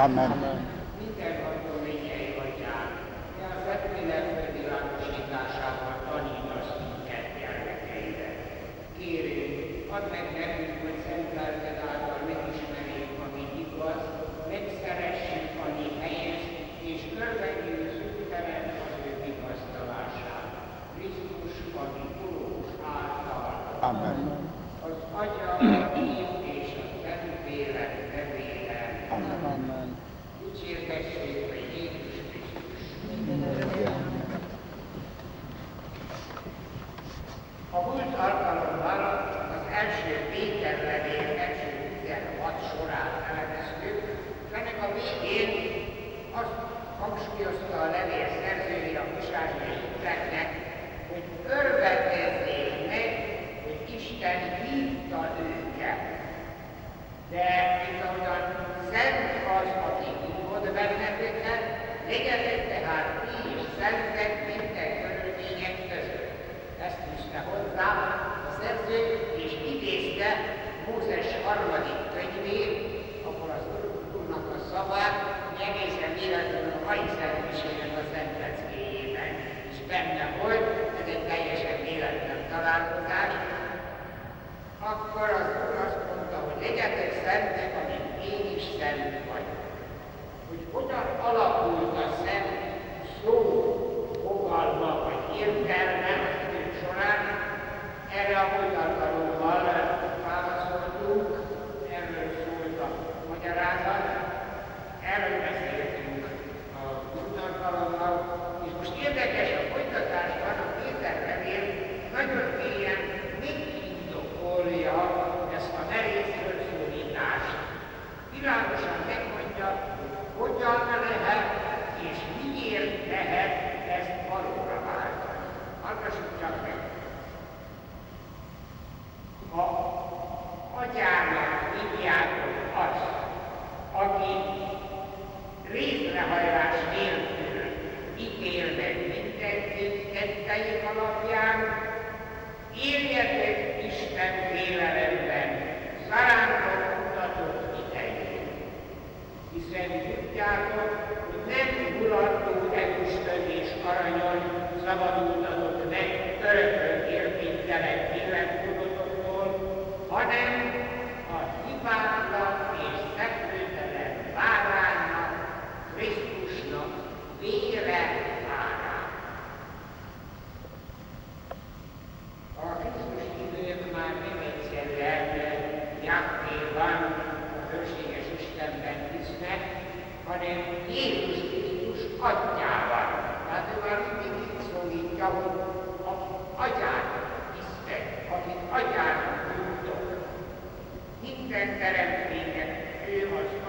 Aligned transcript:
Amen. 0.00 0.32
Amen. 0.32 0.59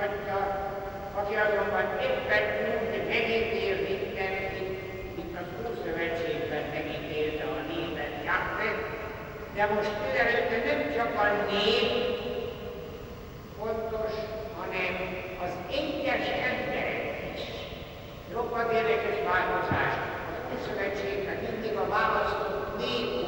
meghagyja, 0.02 0.42
aki 1.20 1.34
azonban 1.46 1.88
éppen 2.08 2.44
úgy 2.72 3.08
megítél 3.08 3.76
mindenkit, 3.90 4.72
mint 5.16 5.36
az 5.42 5.50
Ószövetségben 5.66 6.64
megítélte 6.74 7.44
a 7.44 7.60
népet 7.72 8.14
Jahve, 8.26 8.70
de 9.56 9.66
most 9.74 9.96
előtte 10.22 10.58
nem 10.70 10.82
csak 10.96 11.12
a 11.24 11.28
nép 11.52 11.90
fontos, 13.58 14.14
hanem 14.60 14.94
az 15.46 15.54
egyes 15.80 16.28
emberek 16.52 17.04
is. 17.36 17.44
Roppant 18.34 18.72
érdekes 18.72 19.18
változás. 19.30 19.94
Az 20.32 20.38
Ószövetségben 20.54 21.38
mindig 21.50 21.76
a 21.78 21.88
választott 21.88 22.78
nép 22.78 23.21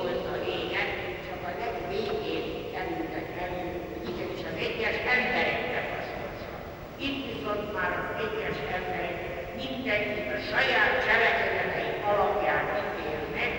Itt 7.08 7.26
viszont 7.32 7.74
már 7.78 7.92
az 8.00 8.10
egyes 8.24 8.58
emberek 8.78 9.18
mindenkit 9.64 10.30
a 10.38 10.40
saját 10.52 10.94
cselekedetei 11.06 11.94
alapján 12.12 12.66
ítélnek, 12.84 13.54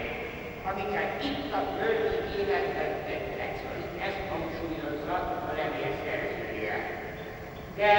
amiket 0.70 1.10
itt 1.28 1.52
a 1.58 1.62
földi 1.76 2.18
életben 2.40 2.92
tettek, 3.06 3.52
szóval 3.58 3.78
ezt 4.06 4.22
hangsúlyozza 4.30 5.14
a 5.48 5.52
levél 5.58 5.92
szerzője. 6.04 6.76
De 7.78 7.92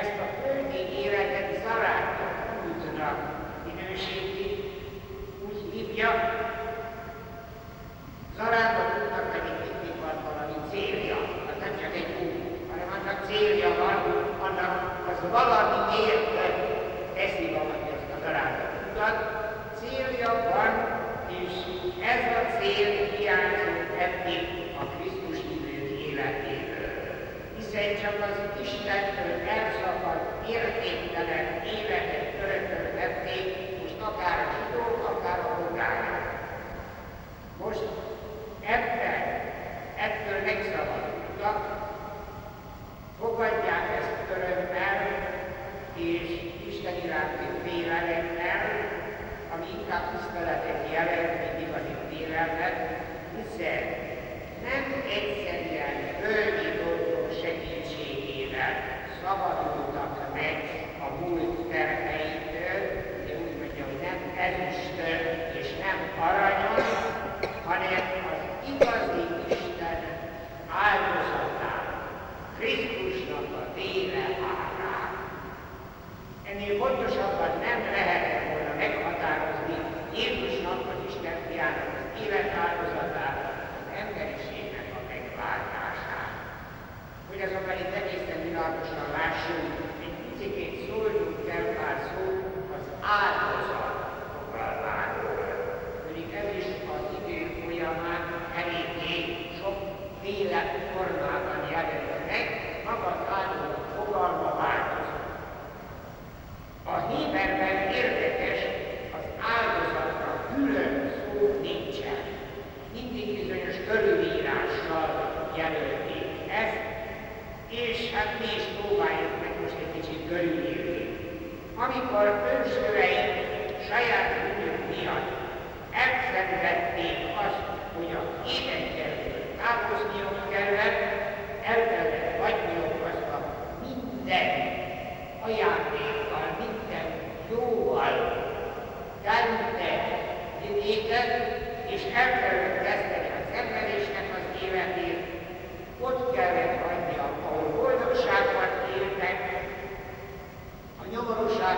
ezt 0.00 0.18
a 0.24 0.28
földi 0.40 0.82
életet 1.02 1.50
zarátnak 1.64 2.34
útnak 2.68 3.18
minősíti, 3.66 4.48
úgy 5.46 5.60
hívja, 5.72 6.10
zarátnak 8.36 8.90
útnak 8.98 9.26
pedig 9.32 9.54
mindig 9.64 9.96
van 10.04 10.16
valami 10.28 10.58
célja, 10.70 11.18
az 11.50 11.56
nem 11.64 11.74
csak 11.80 11.94
egy 12.00 12.12
út, 12.22 12.70
hanem 12.70 12.88
annak 12.96 13.26
célja 13.28 13.70
van, 13.84 14.19
annak 14.60 15.08
az 15.12 15.30
valami 15.30 15.80
értet 16.06 16.56
teszi 17.14 17.46
valamiért 17.56 18.10
az 18.16 18.22
arányokat. 18.30 19.16
Célja 19.78 20.32
van, 20.50 20.72
és 21.40 21.52
ez 22.12 22.22
a 22.38 22.42
cél 22.56 22.90
hiányzott 23.16 23.90
eddig 24.06 24.42
a 24.80 24.84
Krisztus 24.94 25.38
idők 25.56 25.88
életéből. 26.08 26.94
Hiszen 27.56 27.88
csak 28.02 28.16
az 28.28 28.36
Istentől 28.62 29.32
elszakadt 29.56 30.48
értéktelen 30.48 31.46
életet 31.76 32.28
örökölhették, 32.44 33.46
most 33.80 34.00
akár 34.08 34.38
a 34.44 34.50
zsidók, 34.54 34.98
akár 35.12 35.38
a 35.38 35.52
pogányok. 35.60 36.26
Most 37.62 37.84
ebben, 38.76 39.22
ettől 40.06 40.38
megszabadultak, 40.44 41.89
Fogadják 43.20 43.86
ezt 44.00 44.30
örömmel 44.36 44.98
és 45.94 46.28
Isten 46.66 46.94
iránti 47.04 47.46
félelemmel, 47.64 48.62
ami 49.54 49.66
inkább 49.78 50.04
tiszteletet 50.10 50.92
jelent, 50.92 51.38
mint 51.38 51.68
igazi 51.68 51.94
félelmet, 52.10 52.59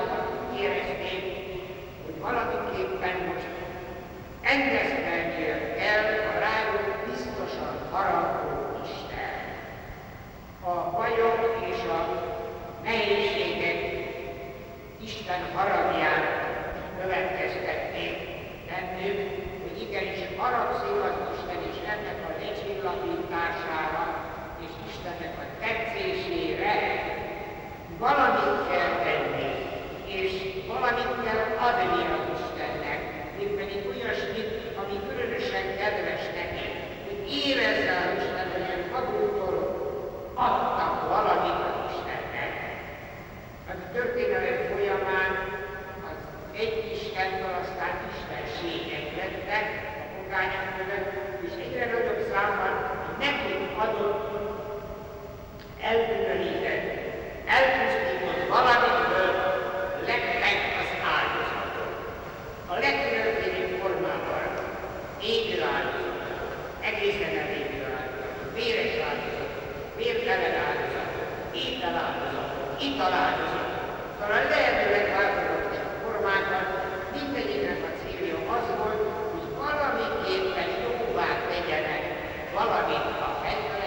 mindannyian 0.00 0.55
érezték, 0.62 1.23
hogy 2.05 2.21
valamiképpen 2.21 3.17
most 3.27 3.50
engesztelnie 4.43 5.75
kell 5.81 6.06
a 6.31 6.39
rájuk 6.47 6.87
biztosan 7.11 7.75
haragó 7.91 8.81
Isten. 8.85 9.39
A 10.65 10.91
bajok 10.97 11.41
és 11.71 11.81
a 11.99 12.00
nehézségek 12.85 13.81
Isten 15.03 15.43
haragján 15.55 16.23
következtették 17.00 18.17
bennük, 18.69 19.19
hogy 19.62 19.83
igenis 19.83 20.21
haragszik 20.37 20.97
az 21.09 21.17
Isten 21.35 21.61
és 21.71 21.79
ennek 21.93 22.19
a 22.29 22.33
lecsillapítására 22.41 24.05
és 24.65 24.73
Istennek 24.88 25.35
a 25.38 25.47
tetszésére. 25.61 26.75
Valami 27.99 28.42
valamit 30.82 31.25
kell 31.25 31.43
adni 31.69 32.02
a 32.14 32.19
Istennek, 32.37 33.00
mint 33.38 33.55
pedig 33.61 33.81
olyasmit, 33.90 34.50
ami 34.81 34.96
különösen 35.08 35.67
kedves 35.81 36.25
neki, 36.40 36.67
hogy 37.06 37.20
érezze 37.44 37.93
az 38.02 38.11
Isten, 38.20 38.46
hogy 38.55 38.69
ön 38.75 38.82
magútól 38.94 39.56
adtak 40.49 40.94
valamit 41.14 41.61
az 41.69 41.76
Istennek. 41.90 42.52
A 43.70 43.75
történelem 43.94 44.58
folyamán 44.70 45.32
az 46.08 46.19
egy 46.62 46.76
Istentől 46.94 47.55
aztán 47.62 47.94
istenségek 48.12 49.06
lettek 49.19 49.67
a 50.02 50.05
pogányok 50.14 50.69
mögött, 50.76 51.11
és 51.46 51.52
egyre 51.64 51.85
nagyobb 51.93 52.23
számban 52.31 52.75
nekünk 53.25 53.64
adott 53.85 54.23
elbűnölített, 55.88 56.87
elpusztított 57.55 58.49
valamit, 58.55 59.12
legkülönbözőbb 62.84 63.73
formával, 63.81 64.46
égő 65.32 65.56
áldozat, 65.75 66.20
egészen 66.90 67.34
elégő 67.43 67.81
áldozat, 67.99 68.37
véres 68.56 68.94
áldozat, 69.08 69.52
vértelen 69.99 70.55
áldozat, 70.67 71.11
étel 71.62 71.94
áldozat, 72.06 72.50
ital 72.87 73.12
áldozat, 73.25 73.69
szóval 74.19 74.37
a 74.37 74.49
lehető 74.52 74.87
legváltozatos 74.96 75.79
formákat 76.02 76.67
mindegyiknek 77.17 77.81
a 77.88 77.90
célja 78.00 78.38
az 78.56 78.67
volt, 78.79 79.02
hogy 79.32 79.46
valamiképpen 79.62 80.69
jóvá 80.85 81.31
tegyenek 81.50 82.02
valamit 82.55 83.06
a 83.26 83.31
fenntartásokat, 83.43 83.81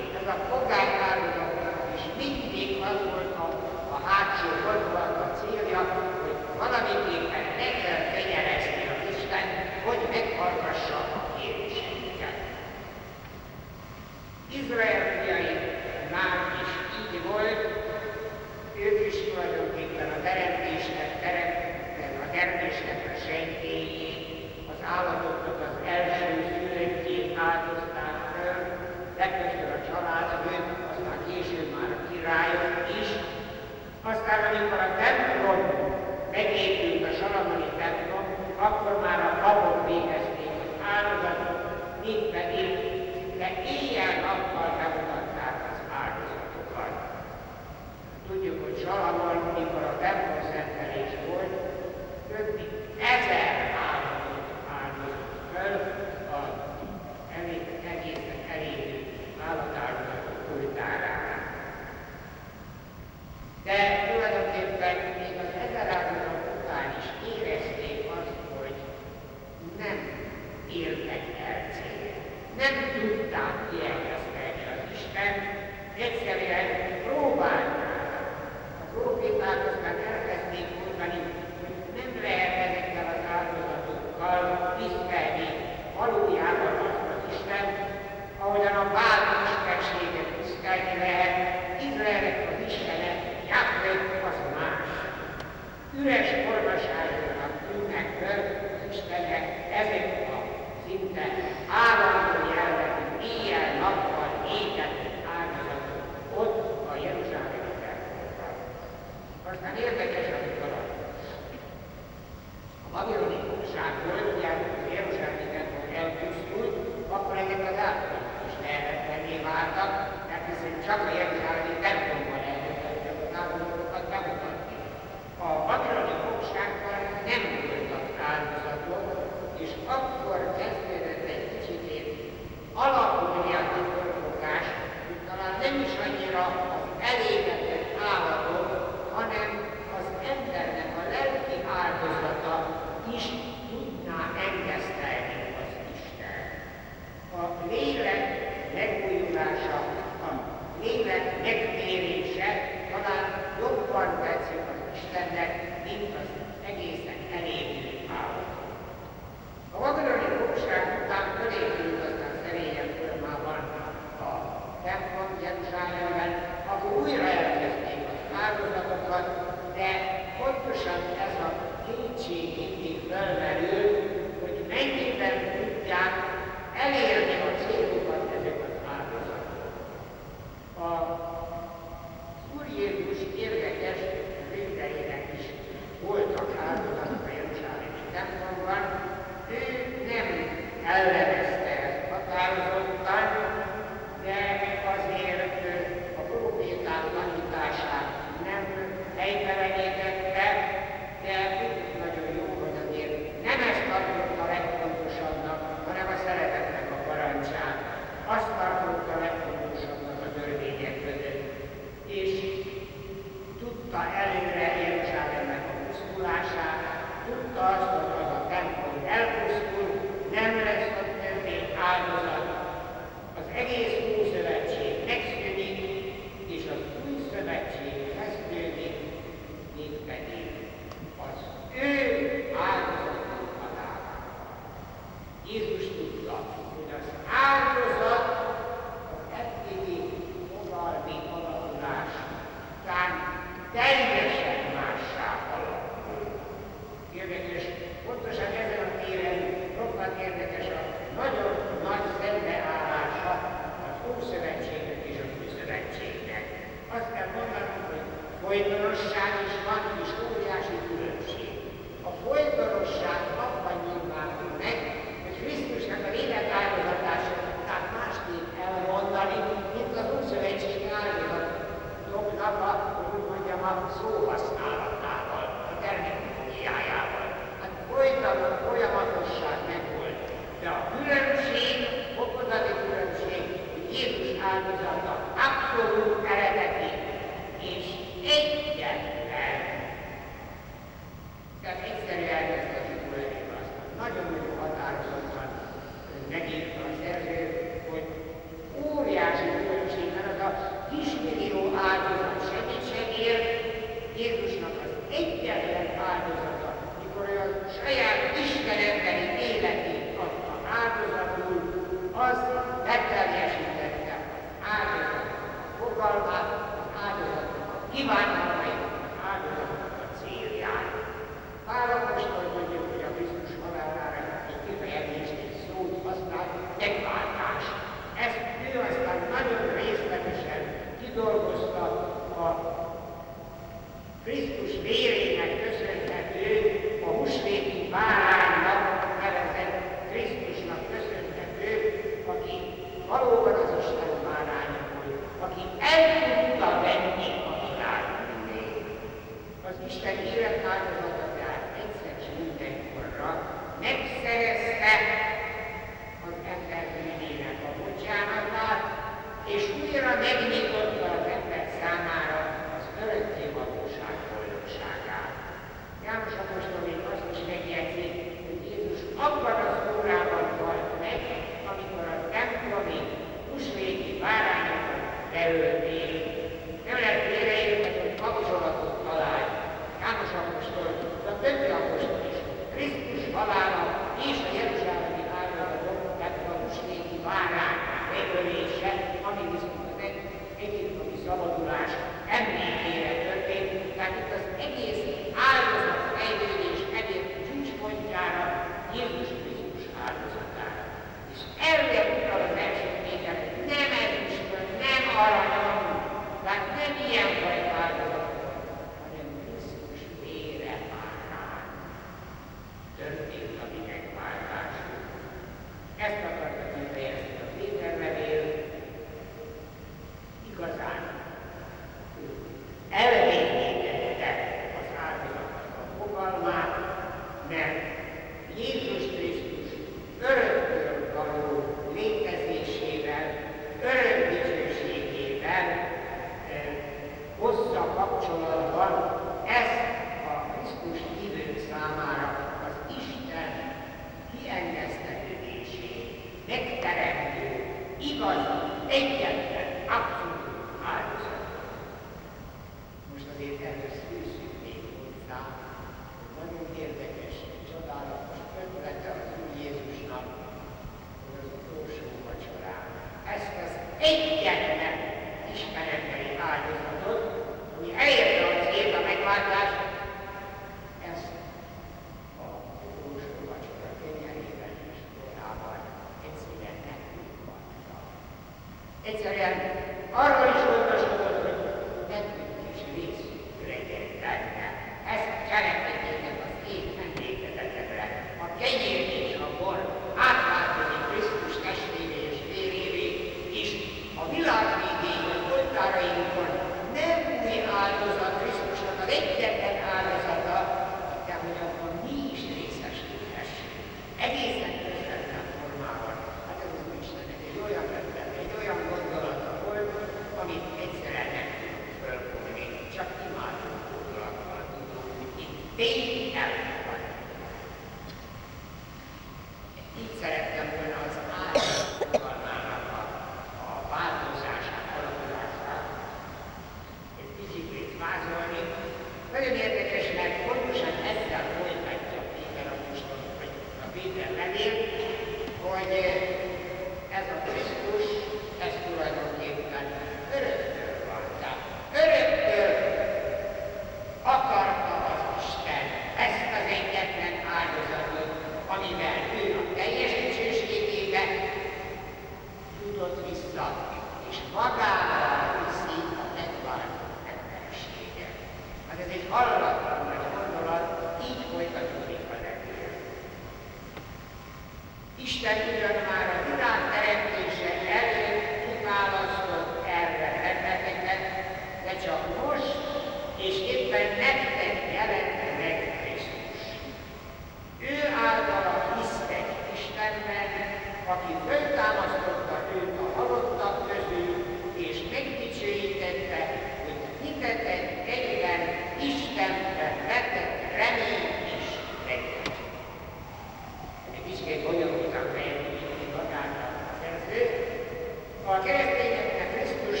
a 598.52 598.62
keresztényeknek 598.62 599.48
Krisztus 599.54 600.00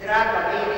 drága 0.00 0.50
vér 0.50 0.69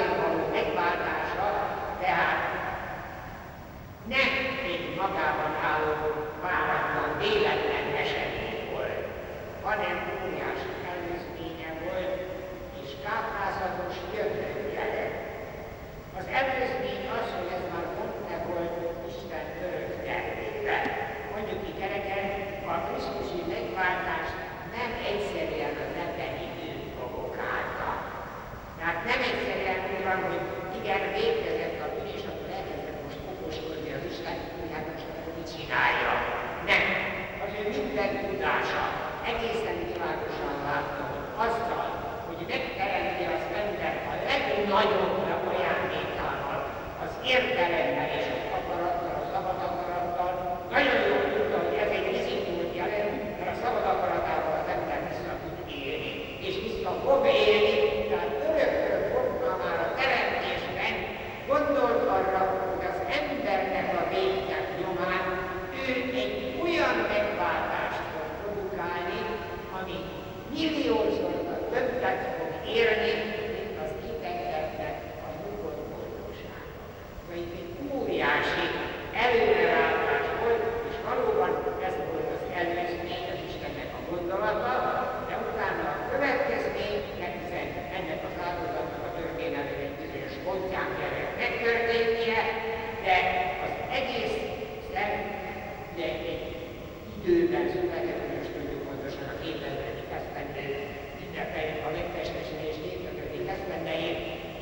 közlekedés 97.72 98.46
tudókpontosan 98.54 99.26
a 99.32 99.36
képeződik 99.42 100.08
eszmendei, 100.18 100.76
ünnepeljük 101.24 101.82
a 101.86 101.90
megtestesülés 101.98 102.76
évköködik 102.90 103.44
eszmendejét, 103.54 104.18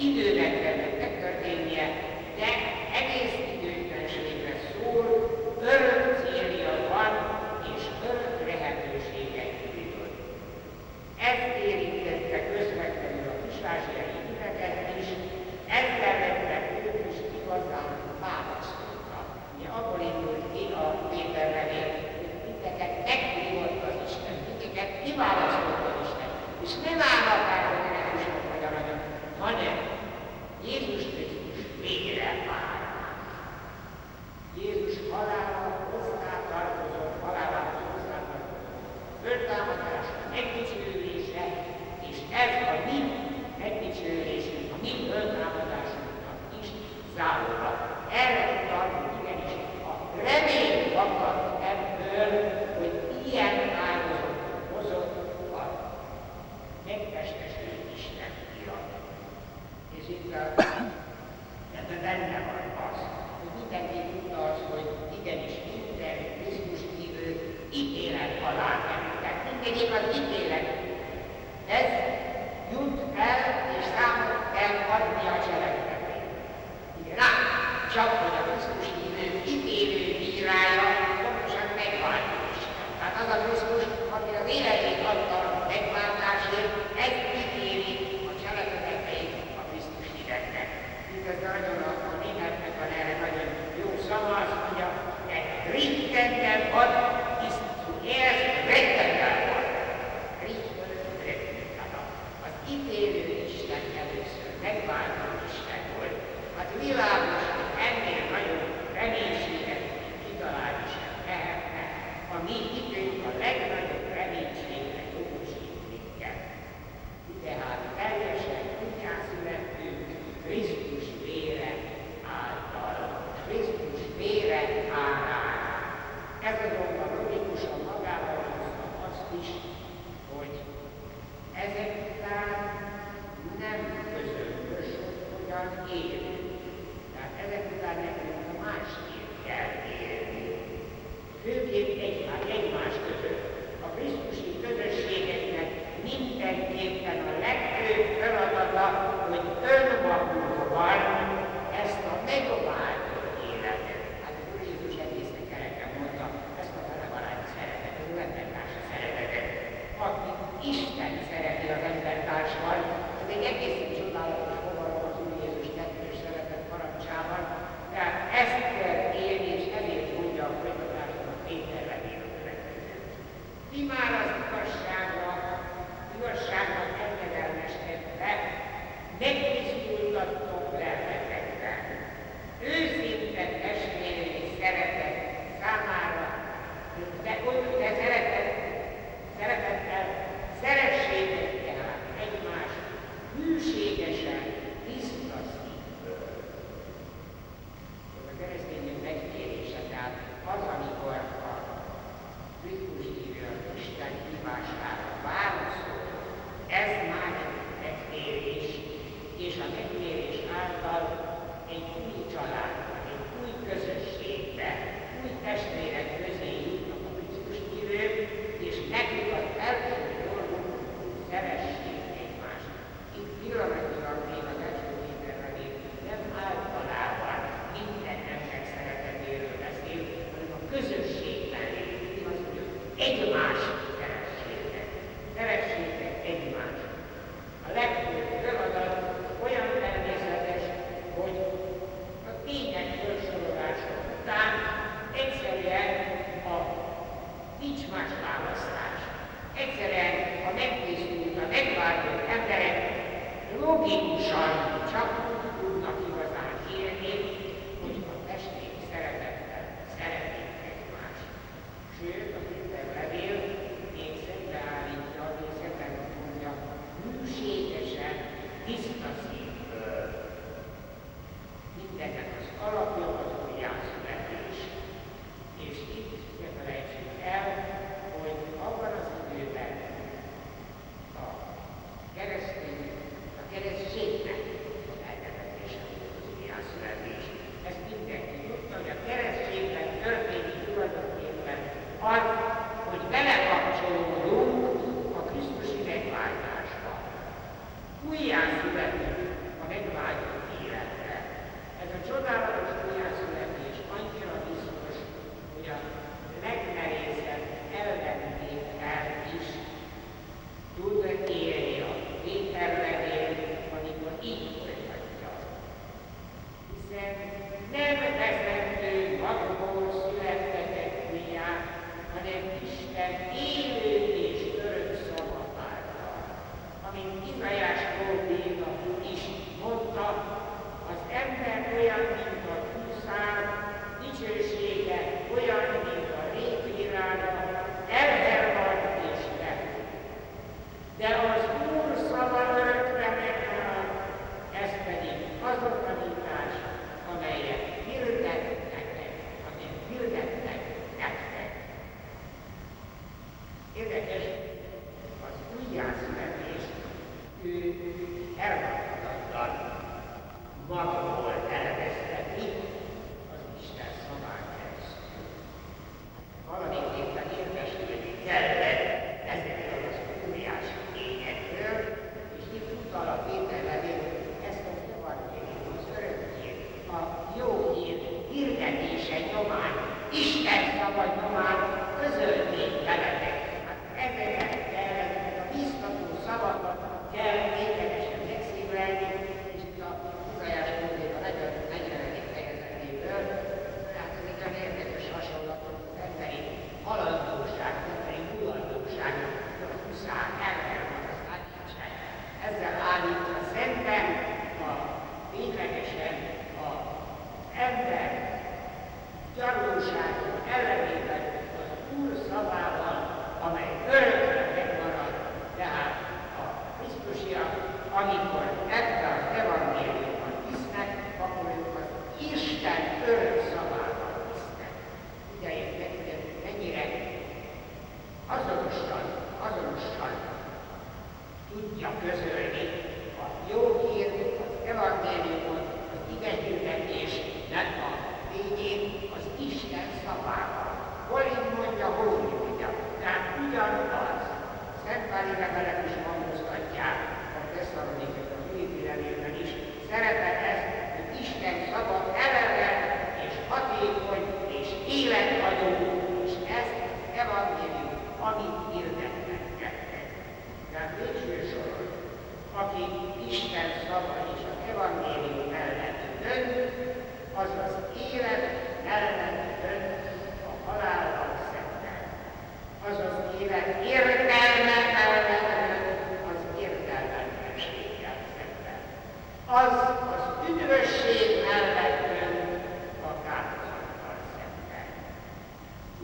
időben 0.06 0.52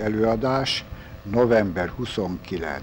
Előadás 0.00 0.84
november 1.22 1.88
29. 1.88 2.82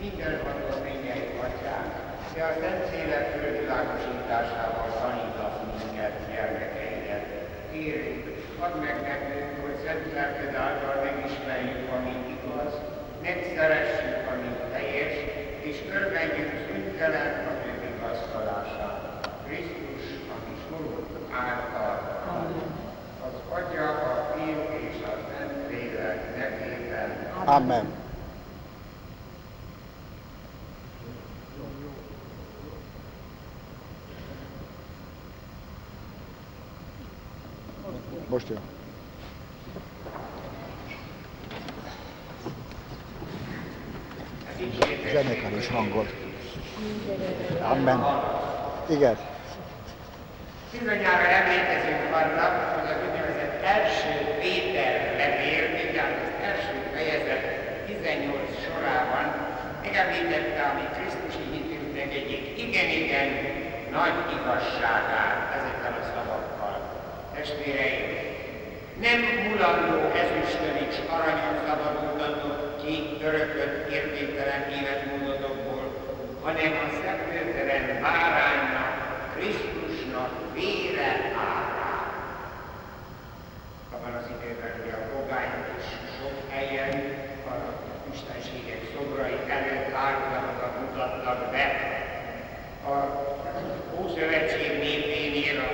Mindenható 0.00 0.68
mennyei 0.86 1.26
atyán, 1.46 1.86
te 2.34 2.40
a 2.44 2.52
Szent 2.60 2.82
Szélet 2.90 3.26
fölvilágosításával 3.34 4.90
tanítasz 5.00 5.60
minket, 5.68 6.14
gyermekeidet. 6.30 7.26
Kérünk, 7.72 8.24
add 8.64 8.74
meg 8.86 8.96
nekünk, 9.10 9.52
hogy 9.64 9.76
szent 9.84 10.06
lelked 10.14 10.54
által 10.54 10.96
megismerjük, 11.06 11.84
ami 11.96 12.14
igaz, 12.34 12.72
megszeressük, 13.22 14.16
ami 14.32 14.48
teljes, 14.72 15.14
és 15.68 15.76
örvendjük 15.96 16.50
szüntelen 16.64 17.32
a 17.50 17.52
ő 17.68 17.72
vigasztalását. 17.84 19.00
Krisztus, 19.46 20.04
ami 20.34 20.54
sorult 20.66 21.10
által. 21.48 21.94
Az 23.26 23.36
Atya, 23.58 23.88
a 23.88 24.34
Fiú 24.34 24.62
és 24.88 24.98
a 25.04 25.14
Szent 25.28 25.70
Lélek 25.70 26.36
nevében. 26.36 27.31
Amen. 27.44 27.86
Most 38.28 38.48
jön. 38.48 38.60
Zenekar 45.12 45.52
és 45.52 45.68
hangod. 45.68 46.06
Amen. 47.62 48.00
Igen. 48.88 49.16
Bizonyára 50.72 51.26
emlékezünk 51.28 52.14
arra, 52.14 52.46
hogy 52.74 52.88
az 52.90 52.98
úgynevezett 53.08 53.62
első 53.62 54.12
Péter 54.40 55.14
levél, 55.20 55.64
mindjárt 55.82 56.18
az 56.24 56.32
első 56.48 56.74
fejezet 56.94 57.44
18 57.86 58.40
sorában 58.64 59.26
megemlítette 59.92 60.62
a 60.70 60.72
mi 60.78 60.86
Krisztusi 60.96 61.44
hitünknek 61.52 62.12
egyik 62.14 62.44
igen-igen 62.64 63.30
nagy 63.96 64.16
igazságát 64.38 65.38
ezekkel 65.58 65.94
a 66.00 66.04
szavakkal. 66.12 66.74
Testvéreim, 67.34 68.04
nem 69.06 69.20
mulandó 69.48 69.98
ezüstön 70.22 70.76
és 70.88 70.96
aranyon 71.16 71.56
szabadultatok 71.66 72.58
ki 72.82 72.94
örökött 73.26 73.90
értéktelen 73.92 74.62
életmódotokból, 74.78 75.84
hanem 76.42 76.72
a 76.84 76.86
szeplőtelen 77.02 78.00
báránynak, 78.02 78.94
Krisztusnak 79.34 80.32
vére 80.54 81.10
árán. 81.48 82.06
Abban 83.94 84.14
az 84.20 84.26
időben, 84.34 84.72
hogy 84.80 84.92
a 84.98 85.00
pogányok 85.12 85.68
is 85.78 85.86
sok 86.16 86.36
helyen 86.50 86.94
a 87.48 87.81
istenségek 88.14 88.82
szobrai 88.94 89.38
előtt 89.56 89.92
áldozatokat 90.04 90.72
mutattak 90.80 91.50
be. 91.52 91.66
A 92.92 92.94
Ószövetség 94.00 94.70
népénél, 94.86 95.56
a 95.66 95.70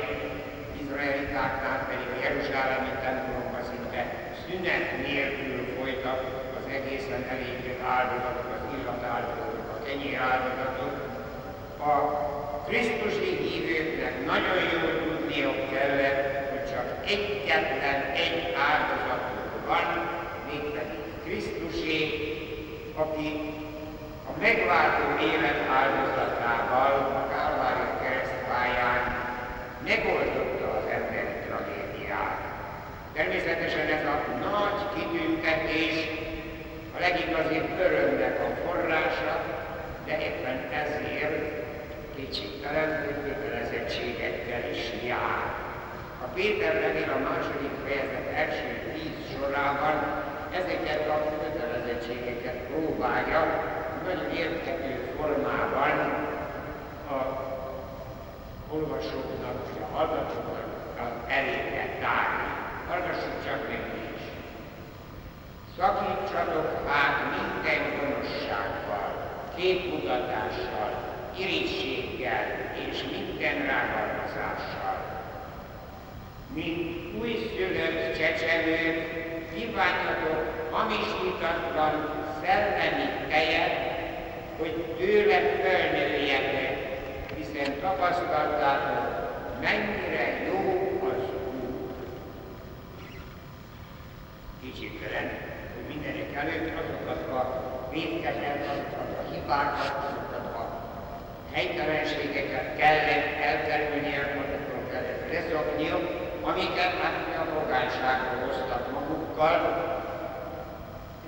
izraelitáknál 0.82 1.78
pedig 1.88 2.08
a 2.14 2.22
Jeruzsálemi 2.24 2.92
templomban 3.04 3.64
szinte 3.70 4.00
szünet 4.42 4.86
nélkül 5.06 5.58
folytak 5.76 6.20
az 6.58 6.66
egészen 6.76 7.22
elégő 7.32 7.72
áldozatok, 7.96 8.48
az 8.56 8.64
illatáldozatok, 8.76 9.68
a 9.76 9.82
kenyér 9.86 10.18
áldozatok. 10.30 10.94
A 11.92 11.94
Krisztusi 12.66 13.30
hívőknek 13.44 14.14
nagyon 14.32 14.58
jól 14.74 14.92
tudniuk 15.04 15.60
kellett, 15.72 16.50
hogy 16.50 16.64
csak 16.72 16.86
egyetlen 17.14 18.00
egy 18.22 18.54
áldozatuk 18.68 19.66
van, 19.66 19.86
mégpedig 20.50 21.07
Krisztusé, 21.28 22.00
aki 22.94 23.28
a 24.30 24.40
megváltó 24.40 25.06
élet 25.24 25.60
áldozatával 25.80 26.92
a 27.20 27.28
Kálvári 27.32 27.88
keresztpályán 28.02 29.02
megoldotta 29.88 30.66
az 30.78 30.86
emberi 30.98 31.36
tragédiát. 31.46 32.38
Természetesen 33.12 33.86
ez 33.96 34.04
a 34.04 34.16
nagy 34.50 34.80
kitüntetés 34.94 35.96
a 36.96 37.00
legigazibb 37.00 37.78
örömnek 37.78 38.38
a 38.40 38.66
forrása, 38.66 39.44
de 40.06 40.18
éppen 40.28 40.58
ezért 40.82 41.64
kétségtelen 42.16 43.06
kötelezettségekkel 43.24 44.70
is 44.70 45.06
jár. 45.06 45.42
A 46.22 46.26
Péter 46.34 46.74
levél 46.74 47.10
a 47.16 47.28
második 47.28 47.74
fejezet 47.84 48.32
első 48.34 48.92
tíz 48.92 49.36
sorában 49.36 50.27
ezeket 50.52 51.08
a 51.08 51.16
kötelezettségeket 51.42 52.56
próbálja 52.56 53.40
nagyon 54.04 54.30
érthető 54.30 55.12
formában 55.16 55.98
a 57.10 57.46
olvasóknak, 58.70 59.56
a 59.80 59.96
hallgatóknak 59.96 61.30
elébe 61.30 61.84
tárni. 62.00 62.48
Hallgassuk 62.88 63.44
csak 63.44 63.68
meg 63.68 63.80
is. 64.14 64.22
Szakítsatok 65.76 66.88
hát 66.88 67.16
minden 67.36 67.82
gonoszsággal, 67.98 69.08
képmutatással, 69.56 70.90
irigységgel 71.38 72.46
és 72.88 73.02
minden 73.02 73.66
rágalmazással. 73.66 74.96
Mint 76.54 77.14
újszülött 77.20 78.16
csecsemők, 78.18 79.28
kívánjatok 79.54 80.40
hamisítatlan 80.70 81.94
szellemi 82.42 83.08
tejet, 83.28 83.74
hogy 84.58 84.74
tőle 84.98 85.38
fölnőjetek, 85.40 86.76
hiszen 87.36 87.80
tapasztaltátok, 87.80 89.06
mennyire 89.60 90.26
jó 90.46 90.60
az 91.08 91.22
Úr. 91.62 92.06
Kicsikelen, 94.62 95.28
hogy 95.74 95.94
mindenek 95.94 96.34
előtt 96.34 96.72
azokat 96.80 97.30
a 97.30 97.88
védkezet, 97.92 98.66
azokat 98.70 99.10
a 99.18 99.32
hibákat, 99.32 99.94
azokat 100.30 100.54
a 100.54 100.66
helytelenségeket 101.52 102.76
kellett 102.76 103.40
elkerülni, 103.42 104.16
akkor 104.16 104.88
kellett 104.90 105.32
leszoknia, 105.32 105.96
amiket 106.42 106.94
hát 107.02 107.38
a 107.42 107.44
fogányságról 107.54 108.46
hoztak 108.46 108.97
magukkal, 109.38 110.02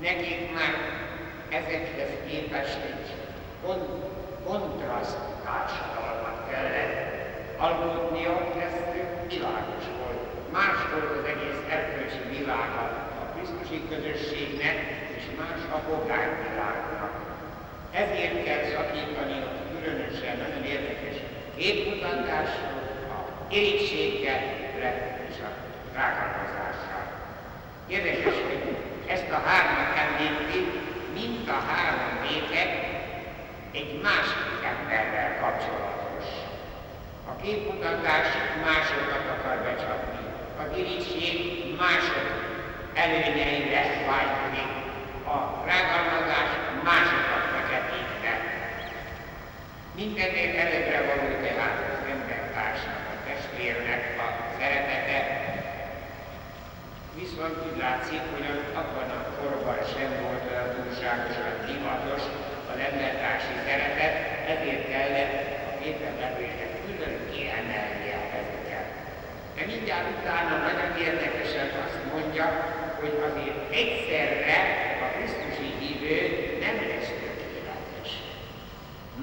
nekik 0.01 0.53
már 0.55 0.75
ezekhez 1.49 2.11
képest 2.29 2.79
egy 2.91 3.19
kontraszt 4.47 5.19
társadalmat 5.45 6.39
kellett 6.51 6.95
alkotnia, 7.59 8.33
ez 8.67 8.75
világos 9.29 9.85
volt. 9.99 10.53
Más 10.53 10.79
volt 10.93 11.11
az 11.19 11.25
egész 11.33 11.61
erkölcsi 11.77 12.39
világa 12.39 12.83
a 13.23 13.25
Krisztusi 13.33 13.81
közösségnek, 13.91 14.77
és 15.17 15.25
más 15.39 15.61
a 15.77 15.79
pogány 15.89 16.33
világnak. 16.49 17.13
Ezért 17.93 18.45
kell 18.45 18.65
szakítani 18.75 19.37
a 19.49 19.51
különösen 19.73 20.37
nagyon 20.43 20.65
érdekes 20.65 21.17
képmutatásról, 21.57 22.83
a 23.17 23.19
irigységgel 23.55 24.43
és 25.29 25.37
a 25.49 25.51
rágalmazással. 25.95 26.90
Érdekes, 27.91 28.35
hogy 28.49 28.77
ezt 29.07 29.31
a 29.31 29.43
hármat 29.49 29.91
említi, 30.05 30.61
mint 31.15 31.49
a 31.49 31.59
három 31.69 32.13
vétek 32.27 32.71
egy 33.73 34.01
másik 34.03 34.49
emberrel 34.73 35.33
kapcsolatos. 35.41 36.27
A 37.31 37.43
képmutatás 37.43 38.29
másokat 38.65 39.25
akar 39.35 39.57
becsapni, 39.67 40.23
az 40.63 40.79
irigység 40.79 41.37
mások 41.79 42.29
előnyeire 42.95 43.83
vágyni, 44.11 44.65
a 45.35 45.37
rágalmazás 45.71 46.51
másokat 46.89 47.45
feketítve. 47.55 48.33
Mindennél 49.95 50.59
előbbre 50.65 51.01
való 51.09 51.29
tehát 51.45 51.79
az 51.93 52.03
embertársnak, 52.15 53.03
a 53.13 53.17
testvérnek 53.29 54.03
a 54.25 54.27
szeretete, 54.59 55.41
Viszont 57.41 57.67
úgy 57.73 57.81
látszik, 57.87 58.23
hogy 58.33 58.47
abban 58.81 59.09
a 59.19 59.21
korban 59.39 59.81
sem 59.95 60.11
volt 60.23 60.43
olyan 60.51 60.69
túlságosan 60.77 61.55
divatos 61.67 62.23
a 62.71 62.73
embertársi 62.89 63.55
szeretet, 63.67 64.15
ezért 64.53 64.85
kellett 64.93 65.35
a 65.69 65.73
képemlevőnek 65.83 66.71
külön 66.85 67.17
kiemelnie 67.33 68.19
ezeket. 68.41 68.87
De 69.57 69.63
mindjárt 69.73 70.09
utána 70.19 70.55
nagyon 70.69 70.91
érdekesen 71.09 71.69
azt 71.85 72.01
mondja, 72.13 72.47
hogy 73.01 73.15
azért 73.29 73.59
egyszerre 73.81 74.59
a 75.05 75.07
Krisztusi 75.15 75.69
hívő 75.81 76.19
nem 76.65 76.77
lesz 76.91 77.11
tökéletes. 77.23 78.11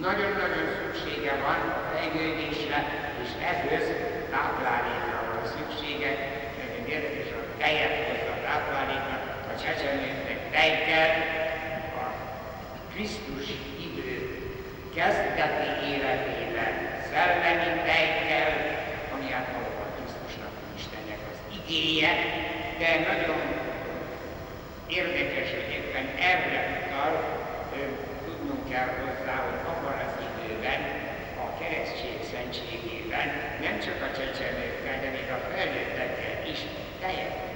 Nagyon-nagyon 0.05 0.67
szüksége 0.79 1.33
van 1.45 1.59
a 1.77 1.79
fejlődésre, 1.91 2.79
és 3.23 3.31
ehhez 3.51 3.85
táplálékra 4.33 5.17
van 5.31 5.45
szüksége, 5.55 6.11
nagyon 6.59 6.83
érdekes 6.95 7.31
a 7.36 7.36
tejet 7.61 7.95
hozza 8.07 8.31
a 8.37 8.43
tápláléknak, 8.45 9.23
a 9.51 9.53
csecsemőknek 9.63 10.39
tej 10.53 10.71
kell, 10.87 11.15
a 12.01 12.05
Krisztus 12.93 13.47
idő 13.87 14.13
kezdeti 14.95 15.69
életében 15.93 16.71
szellemi 17.09 17.71
tej 17.87 18.07
kell, 18.29 18.53
ami 19.13 19.27
hát 19.31 19.47
valóban 19.53 19.89
Krisztusnak, 19.97 20.53
Istennek 20.77 21.21
az 21.31 21.39
igéje, 21.57 22.11
de 22.79 22.89
nagyon 23.09 23.41
érdekes, 24.87 25.49
hogy 25.57 25.69
éppen 25.77 26.07
erre 26.31 26.61
utal, 26.77 27.11
tudnunk 28.25 28.69
kell 28.71 28.89
hozzá, 29.01 29.35
hogy 29.45 29.59
abban 29.71 29.97
az 30.05 30.13
időben 30.27 30.81
a 31.45 31.47
keresztség 31.59 32.17
szentségében 32.33 33.27
nem 33.65 33.75
csak 33.85 33.99
a 34.07 34.15
csecsemőkkel, 34.17 34.97
de 35.03 35.09
még 35.17 35.27
a 35.37 35.39
felnőttekkel 35.49 36.37
is 36.53 36.59
tejet 37.01 37.47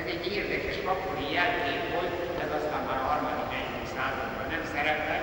ez 0.00 0.06
egy 0.14 0.26
érdekes 0.32 0.78
akkori 0.92 1.26
jelkép 1.38 1.82
volt, 1.94 2.14
ez 2.44 2.50
aztán 2.58 2.82
már 2.88 3.00
a 3.04 3.06
harmadik, 3.10 3.48
negyedik 3.52 3.88
században 3.96 4.46
nem 4.54 4.64
szerepel, 4.72 5.20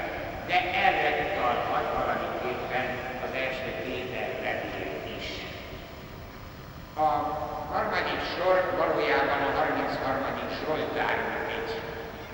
de 0.49 0.57
erre 0.85 1.09
utalhat 1.23 1.87
valamiképpen 1.99 2.87
az 3.25 3.31
első 3.43 3.67
Péter 3.83 4.29
levél 4.43 4.93
is. 5.19 5.27
A 7.05 7.09
harmadik 7.73 8.21
sor 8.33 8.57
valójában 8.79 9.41
a 9.49 9.51
33. 9.59 10.41
Zsoltárnak 10.59 11.45
egy 11.57 11.71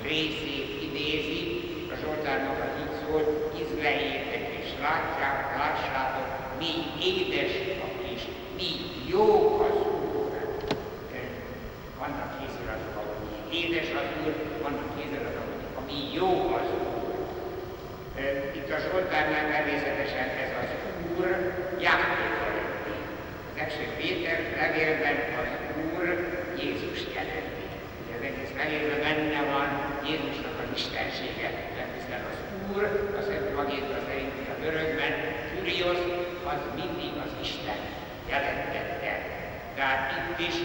részét 0.09 0.69
idézi, 0.87 1.41
a 1.93 1.95
Zsoltár 2.01 2.39
maga 2.47 2.65
így 2.81 2.93
szól, 3.01 3.23
izleljétek 3.63 4.43
és 4.61 4.69
látják, 4.85 5.37
lássátok, 5.57 6.29
mi 6.61 6.73
édes 7.11 7.53
és 8.13 8.21
mi 8.57 8.69
jó 9.07 9.59
az 9.61 9.89
vannak 11.99 12.29
kéziratok, 12.39 12.95
ami 13.19 13.57
édes 13.57 13.89
az 13.99 14.09
Úr, 14.25 14.33
vannak 14.61 14.89
kéziratok, 14.97 15.47
ami 15.99 16.13
jó 16.13 16.55
az 16.59 16.69
Úr. 16.81 17.17
Itt 18.55 18.71
a 18.71 18.79
Zsoltárnál 18.85 19.45
természetesen 19.51 20.27
ez 20.43 20.51
az 20.61 20.69
Úr 21.17 21.27
Jákét 21.85 22.33
jelenti. 22.43 22.95
Az 23.49 23.57
első 23.63 23.83
Péter 23.97 24.39
levélben 24.59 25.17
az 25.41 25.49
Úr 25.93 26.05
Jézus 26.63 26.99
jelenti. 27.15 27.65
Ugye 28.01 28.15
az 28.17 28.23
egész 28.29 28.53
levélben 28.59 28.99
benne 29.05 29.41
van 29.53 29.67
Jézusnak 30.07 30.55
az 30.63 30.69
istensége, 30.79 31.49
hiszen 31.95 32.21
az 32.31 32.37
Úr, 32.71 32.83
az 33.19 33.25
magétra 33.55 33.99
szerint 34.07 34.37
a 34.53 34.61
görögben, 34.63 35.13
Kyrios, 35.51 36.01
az 36.51 36.61
mindig 36.79 37.13
az 37.25 37.31
Isten 37.45 37.79
jelentette. 38.31 39.13
Tehát 39.75 40.05
itt 40.17 40.47
is 40.47 40.55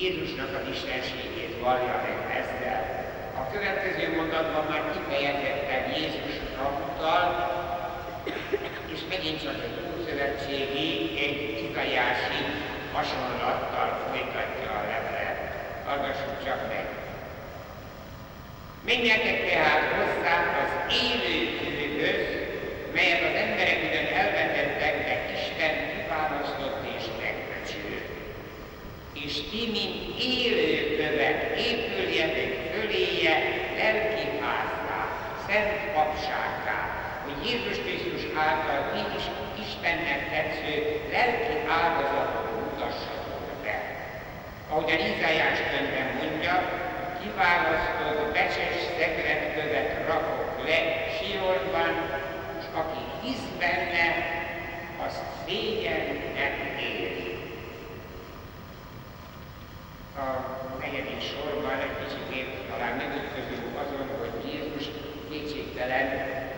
Jézusnak 0.00 0.50
az 0.60 0.66
istenségét 0.74 1.54
vallja 1.60 1.96
meg 2.06 2.18
ezzel. 2.40 2.80
A 3.40 3.50
következő 3.52 4.16
mondatban 4.16 4.64
már 4.70 4.82
kifejezetten 4.92 5.82
Jézusra 5.96 6.66
utal, 6.86 7.24
és 8.94 9.00
megint 9.08 9.42
csak 9.42 9.58
egy 9.66 9.78
újszövetségi, 9.92 10.90
egy 11.26 11.40
igajási 11.70 12.40
hasonlattal 12.92 13.88
folytatja 14.08 14.70
a 14.78 14.82
levelet. 14.90 15.38
Hallgassuk 15.86 16.44
csak 16.44 16.60
meg. 16.68 16.86
Menjetek 18.84 19.38
tehát 19.50 19.84
hozzá 19.96 20.36
az 20.62 20.72
élő 21.02 21.38
kőhöz, 21.58 22.24
melyet 22.94 23.22
az 23.28 23.36
emberek 23.44 23.78
ugyan 23.86 24.06
elvetettek, 24.20 24.94
de 25.06 25.14
Isten 25.36 25.74
kiválasztott 25.90 26.80
és 26.96 27.06
és 29.26 29.36
ti, 29.50 29.62
mint 29.76 30.20
élőkövek, 30.20 31.38
épüljetek 31.70 32.52
föléje 32.72 33.34
lelki 33.78 34.26
házá, 34.40 34.98
szent 35.46 35.92
papságá, 35.94 36.78
hogy 37.24 37.38
Jézus 37.48 37.78
Krisztus 37.84 38.24
által 38.44 38.80
ti 38.92 39.02
is 39.18 39.24
Istennek 39.64 40.20
tetsző 40.32 40.74
lelki 41.12 41.56
áldozatot 41.80 42.48
mutassatok 42.60 43.46
be. 43.64 43.76
Ahogyan 44.70 44.98
Izájás 44.98 45.58
könyvben 45.70 46.08
mondja, 46.18 46.54
kiválasztott 47.20 48.32
becses 48.32 48.76
szegletkövet 48.98 49.90
rakok 50.08 50.66
le 50.66 50.78
Sionban, 51.14 51.94
és 52.58 52.66
aki 52.80 53.02
hisz 53.22 53.46
benne, 53.58 54.06
az 55.06 55.14
szégyennek 55.44 56.54
éri. 56.80 56.95
A 60.18 60.28
negyedik 60.80 61.20
sorban 61.30 61.78
egy 61.86 61.96
kicsit 62.00 62.48
talán 62.70 62.94
megütközünk 63.02 63.74
azon, 63.82 64.06
hogy 64.20 64.34
Jézus 64.50 64.86
kétségtelen 65.30 66.06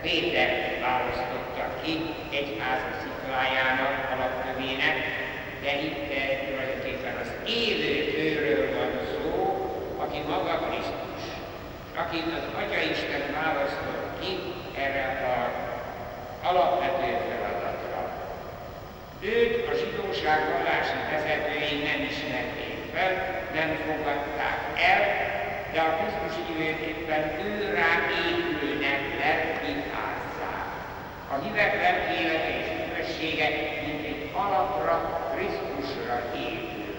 Péter 0.01 0.49
választotta 0.81 1.63
ki 1.81 1.93
egyháza 2.39 2.91
sziklájának, 3.01 3.95
alapkövének, 4.13 4.95
de 5.63 5.71
itt 5.87 6.07
tulajdonképpen 6.47 7.15
az 7.23 7.31
élő 7.61 7.95
őről 8.25 8.65
van 8.77 8.91
szó, 9.11 9.25
aki 10.03 10.19
maga 10.27 10.55
Krisztus, 10.65 11.23
aki 12.01 12.17
az 12.37 12.45
Atya 12.61 12.81
Isten 12.93 13.23
választott 13.41 14.07
ki 14.21 14.31
erre 14.83 15.05
az 15.35 15.53
alapvető 16.49 17.11
feladatra. 17.27 18.01
Őt 19.19 19.67
a 19.71 19.73
zsidóság 19.79 20.39
vallási 20.51 20.99
vezetői 21.11 21.75
nem 21.89 21.99
ismerték 22.11 22.77
fel, 22.93 23.38
nem 23.53 23.69
fogadták 23.85 24.59
el, 24.91 25.01
de 25.73 25.79
a 25.81 25.97
Krisztus 25.97 26.35
időt 26.53 26.79
éppen 26.91 27.23
ő 27.45 27.73
rá 27.73 27.91
épülnek 28.29 29.01
lelki 29.21 29.73
házzá. 29.93 30.53
A 31.31 31.35
hívek 31.43 31.73
lelki 31.81 32.23
élete 32.23 32.49
és 32.59 32.67
üdvössége, 32.79 33.47
mint 33.85 34.05
egy 34.05 34.29
alapra 34.33 34.95
Krisztusra 35.33 36.17
épül. 36.35 36.95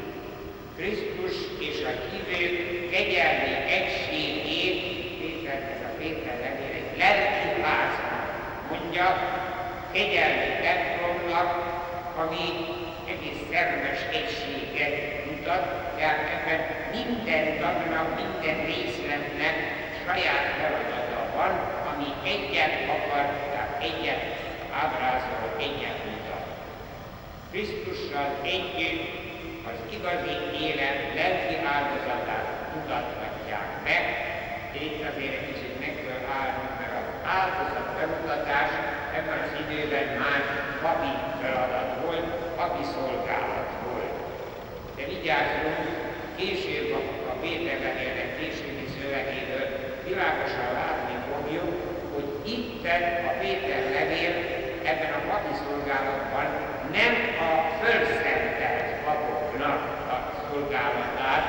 Krisztus 0.77 1.37
és 1.69 1.77
a 1.91 1.93
hívők 2.07 2.91
kegyelmi 2.91 3.55
egységét, 3.79 4.79
Péter, 5.21 5.61
ez 5.75 5.83
a 5.91 5.97
Péter 5.99 6.37
levél 6.41 6.75
egy 6.75 6.99
lelki 6.99 7.63
háznak 7.63 8.21
mondja, 8.71 9.07
kegyelmi 9.93 10.61
templomnak, 10.63 11.51
ami 12.17 12.47
egész 13.09 13.41
szerves 13.51 14.01
egységet 14.13 15.20
mutat, 15.51 15.97
tehát 15.99 16.23
ebben 16.37 16.61
minden 16.97 17.45
tagnak, 17.61 18.07
minden 18.23 18.59
részletnek 18.73 19.57
saját 20.05 20.47
feladata 20.59 21.21
van, 21.37 21.53
ami 21.91 22.09
egyet 22.35 22.75
akar, 22.95 23.27
tehát 23.53 23.73
egyet 23.89 24.23
ábrázol, 24.83 25.47
egyet 25.67 25.99
mutat. 26.09 26.45
Krisztussal 27.51 28.29
együtt 28.43 29.03
az 29.71 29.79
igazi 29.97 30.35
élet 30.67 30.99
lelki 31.19 31.57
áldozatát 31.75 32.49
mutathatják 32.75 33.69
meg, 33.85 34.03
itt 34.73 35.01
azért 35.11 35.35
egy 35.39 35.47
kicsit 35.47 35.75
meg 35.81 35.95
kell 36.05 36.23
állnunk, 36.39 36.73
mert 36.81 36.95
az 37.01 37.09
áldozat 37.39 37.89
bemutatás 37.99 38.71
ebben 39.17 39.39
az 39.47 39.53
időben 39.63 40.09
már 40.23 40.41
papi 40.83 41.13
feladat 41.41 41.91
volt, 42.03 42.27
papi 42.57 42.85
szolgálat. 42.95 43.60
De 45.01 45.07
vigyázzunk, 45.07 45.85
később 46.37 46.89
a, 46.99 47.01
a 47.31 47.35
Péter 47.43 47.79
levélnek 47.87 48.31
későbbi 48.39 48.87
szövegéből 48.97 49.67
világosan 50.07 50.69
látni 50.79 51.17
fogjuk, 51.29 51.71
hogy 52.15 52.29
itt 52.55 52.85
a 53.31 53.33
Péter 53.41 53.83
levél 53.97 54.35
ebben 54.91 55.13
a 55.19 55.23
papi 55.29 55.53
szolgálatban 55.65 56.47
nem 56.99 57.15
a 57.49 57.51
fölszentelt 57.81 58.89
papoknak 59.05 59.81
a 60.15 60.17
szolgálatát 60.41 61.47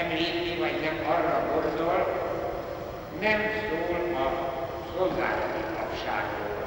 említi, 0.00 0.54
vagy 0.58 0.76
nem 0.86 0.96
arra 1.12 1.36
gondol, 1.52 1.98
nem 3.20 3.40
szól 3.60 4.02
a 4.24 4.26
szolgálati 4.92 5.62
papságról, 5.76 6.64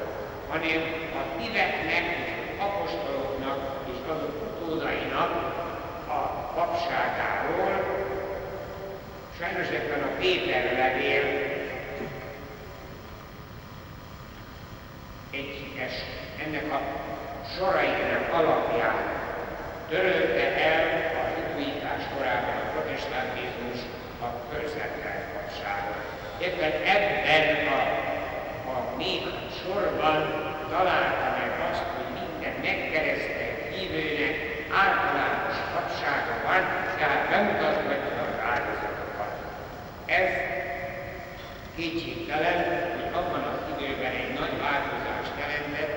hanem 0.48 0.82
a 1.20 1.38
híveknek, 1.38 2.23
apostoloknak 2.58 3.58
és 3.92 3.98
azok 4.08 4.34
utódainak 4.42 5.30
a 6.08 6.20
papságáról. 6.54 7.72
Sajnos 9.38 9.66
ebben 9.66 10.02
a 10.02 10.16
Péter 10.18 10.72
levél 10.76 11.52
egységes 15.30 15.92
ennek 16.46 16.72
a 16.72 16.80
sorainak 17.56 18.32
alapján 18.32 18.96
törölte 19.88 20.46
el 20.70 20.82
a 21.20 21.22
hitújítás 21.34 22.02
korában 22.14 22.56
a 22.56 22.70
protestantizmus 22.72 23.80
a 24.20 24.28
közvetlen 24.52 25.18
papságot. 25.34 26.02
Éppen 26.38 26.72
ebben 26.96 27.66
a, 27.66 27.80
a 28.70 28.96
még 28.96 29.22
sorban 29.62 30.18
találta 30.70 31.26
meg 31.38 31.50
azt, 31.70 31.84
hogy 31.96 32.08
minden 32.20 32.53
megkeresztelt 32.66 33.58
hívőnek 33.74 34.34
általános 34.82 35.56
papsága 35.74 36.34
van, 36.46 36.62
tehát 36.98 37.22
bemutathatja 37.30 38.22
az 38.28 38.38
áldozatokat. 38.52 39.32
Ez 40.20 40.30
kétségtelen, 41.76 42.58
hogy 42.94 43.08
abban 43.18 43.42
az 43.52 43.60
időben 43.72 44.14
egy 44.22 44.32
nagy 44.40 44.54
változást 44.66 45.34
jelentett, 45.42 45.94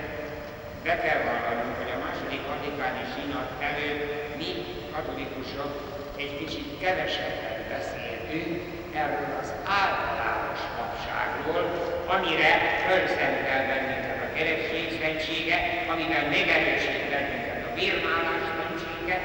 be 0.86 0.94
kell 1.04 1.22
vallanunk, 1.30 1.74
hogy 1.82 1.92
a 1.96 2.04
második 2.06 2.44
vatikáni 2.52 3.04
sínat 3.14 3.50
előtt 3.70 4.04
mi 4.40 4.50
katolikusok 4.94 5.72
egy 6.22 6.34
kicsit 6.40 6.68
kevesebbet 6.82 7.60
beszéltünk 7.76 8.54
erről 9.02 9.32
az 9.42 9.50
általános 9.82 10.62
papságról, 10.78 11.64
amire 12.16 12.52
fölszentel 12.86 13.62
keresztség 14.38 14.86
szentsége, 15.02 15.58
amivel 15.94 16.26
megerősít 16.36 17.04
bennünket 17.12 17.62
a 17.70 17.76
vérmálás 17.80 18.44
szentsége, 18.58 19.18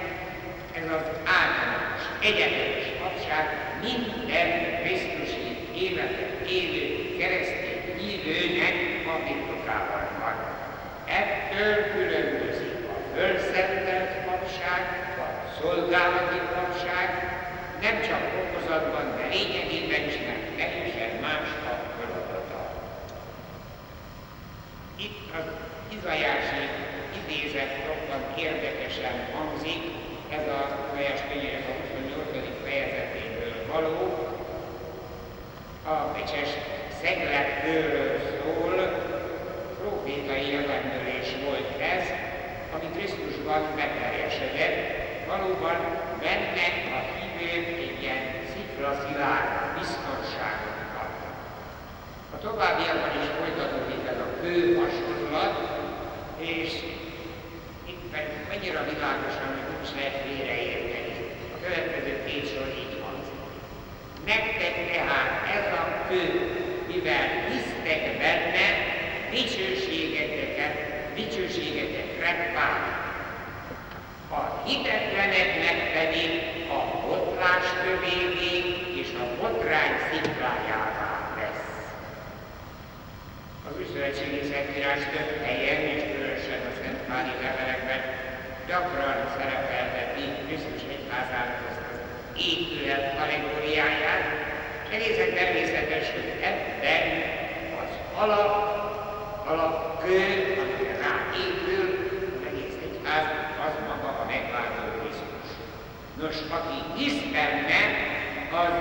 ez 0.78 0.86
az 0.98 1.06
általános, 1.38 2.02
egyetemes 2.28 2.86
papság 3.02 3.44
minden 3.88 4.48
Krisztusi 4.82 5.48
életet 5.84 6.32
élő 6.58 6.84
keresztény 7.18 7.82
hívőnek 7.98 8.74
a 9.12 9.14
birtokában 9.24 10.06
van. 10.20 10.36
Ettől 11.20 11.74
különbözik 11.94 12.76
a 12.94 12.96
fölszentelt 13.14 14.12
papság, 14.26 14.82
a 15.24 15.28
szolgálati 15.60 16.40
papság, 16.54 17.08
nem 17.84 17.96
csak 18.08 18.22
okozatban, 18.42 19.06
de 19.16 19.26
lényegében 19.34 20.02
is, 20.10 20.16
mert 20.26 20.44
teljesen 20.58 21.10
más 21.20 21.48
a 21.70 21.74
feladata. 21.96 22.60
Itt 24.96 25.28
az 25.38 25.46
izajási 25.96 26.64
idézet 27.20 27.72
roppant 27.86 28.38
érdekesen 28.38 29.16
hangzik, 29.34 29.82
ez 30.28 30.46
a 30.58 30.60
Zajás 30.94 31.20
könyvének 31.28 31.68
a 31.68 31.72
28. 31.80 32.64
fejezetéből 32.64 33.52
való, 33.72 34.32
a 36.22 36.24
becses 36.24 36.50
szegletkőről 37.02 38.20
szól, 38.30 38.74
profétai 39.80 40.52
jelenülés 40.52 41.28
volt 41.44 41.80
ez, 41.94 42.04
ami 42.74 42.88
Krisztusban 42.96 43.62
beteljesedett, 43.76 44.78
valóban 45.26 45.76
benne 46.24 46.66
a 46.96 47.00
hívők 47.14 47.66
egy 47.86 47.98
ilyen 48.02 48.22
sziklaszilárd 48.52 49.48
biztonságot 49.78 50.78
kapnak. 50.94 51.36
A 52.34 52.38
továbbiakban 52.46 53.12
is 53.22 53.28
folytatódik 53.38 54.02
ez 54.12 54.20
a 54.26 54.30
kő 54.40 54.56
hasonlat, 54.80 55.54
és 56.38 56.70
itt 57.90 58.02
pedig 58.48 58.72
világosan, 58.92 59.48
hogy 59.54 59.66
nincs 59.72 59.92
lehet 59.98 60.16
félreérteni. 60.24 61.14
A 61.54 61.58
következő 61.64 62.12
két 62.26 62.46
sor 62.52 62.68
így 62.80 62.91
tehát 65.02 65.32
ez 65.56 65.72
a 65.80 65.82
kő, 66.08 66.26
mivel 66.86 67.26
hisztek 67.50 68.18
benne, 68.18 68.66
dicsőségeteket, 69.30 70.74
dicsőségetekre 71.14 72.52
válik. 72.54 73.00
A 74.38 74.42
hitetleneknek 74.66 75.78
pedig 75.92 76.30
a 76.78 77.06
botlás 77.06 77.66
kövévé 77.84 78.54
és 79.00 79.08
a 79.22 79.24
botrány 79.40 79.94
sziklájává 80.10 81.10
lesz. 81.38 81.68
Az 83.68 83.72
új 83.78 83.86
szövetségi 83.92 84.42
szentírás 84.52 85.02
több 85.12 85.30
helyen, 85.44 85.80
és 85.94 86.02
különösen 86.12 86.60
a 86.70 86.72
Szent 86.78 87.00
Páli 87.08 87.34
levelekben 87.42 88.00
gyakran 88.68 89.18
szerepelteti 89.36 90.24
Krisztus 90.46 90.82
egyházának 90.94 91.60
ezt 91.70 91.84
az 91.92 91.98
épület 92.50 93.18
allegóriáját, 93.22 94.41
egészen 94.92 95.30
természetes, 95.34 96.06
hogy 96.16 96.28
ebben 96.50 97.04
az 97.82 97.92
alap, 98.22 98.52
alapkő, 99.52 100.18
amire 100.62 100.94
rá 101.04 101.14
épül, 101.44 101.84
az 102.34 102.42
egész 102.50 102.76
egyház, 102.86 103.26
az 103.66 103.74
maga 103.88 104.10
a 104.22 104.24
megváltó 104.32 104.82
Krisztus. 104.98 105.48
Nos, 106.22 106.36
aki 106.56 106.78
hisz 106.98 107.22
benne, 107.36 107.82
az 108.62 108.74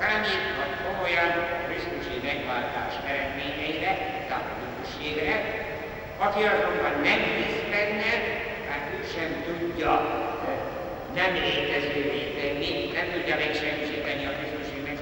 számíthat 0.00 0.72
komolyan 0.84 1.32
Krisztusi 1.66 2.16
megváltás 2.28 2.92
eredményeire, 3.10 3.92
a 4.30 6.24
aki 6.24 6.42
azonban 6.42 6.94
nem 7.08 7.20
hisz 7.38 7.62
benne, 7.70 8.12
hát 8.68 8.84
ő 8.96 9.00
sem 9.14 9.30
tudja 9.46 9.92
nem 11.14 11.32
létezővé 11.32 12.22
tenni, 12.38 12.90
nem 12.98 13.06
tudja 13.12 13.36
megsemmisíteni 13.44 14.24
a 14.26 14.32
Krisztusi 14.36 14.57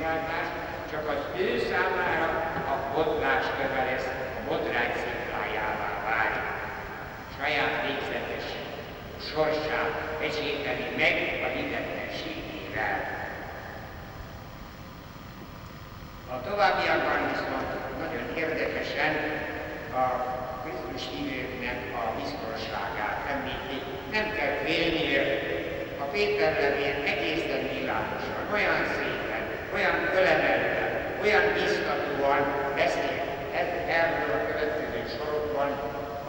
megváltást, 0.07 0.55
csak 0.91 1.09
az 1.09 1.41
ő 1.41 1.59
számára 1.71 2.29
a 2.73 2.75
botlás 2.95 3.45
a 3.45 4.49
botrány 4.49 4.93
sziklájává 5.03 5.89
válik. 6.09 6.47
Saját 7.39 7.75
végzetes 7.87 8.47
sorsát 9.31 9.93
pecsételi 10.21 10.87
meg 11.03 11.15
a 11.47 11.49
hitetlenségével. 11.57 12.97
A 16.35 16.41
továbbiakban 16.49 17.21
viszont 17.31 17.71
nagyon 17.99 18.27
érdekesen 18.37 19.13
a 19.93 20.05
Krisztus 20.63 21.03
hívőknek 21.13 21.79
a 22.01 22.03
biztonságát 22.21 23.19
említi. 23.35 23.79
Nem 24.13 24.27
kell 24.37 24.55
félnie, 24.65 25.23
a 26.01 26.05
Péter 26.05 26.53
levél 26.61 26.97
egészen 27.13 27.63
világosan, 27.79 28.45
olyan 28.53 28.85
szépen, 28.97 29.16
olyan 29.75 29.97
fölemelten, 30.13 30.91
olyan 31.23 31.45
biztatóan 31.55 32.43
beszél 32.75 33.17
erről 34.01 34.31
a 34.39 34.41
következő 34.49 35.01
sorokban, 35.17 35.71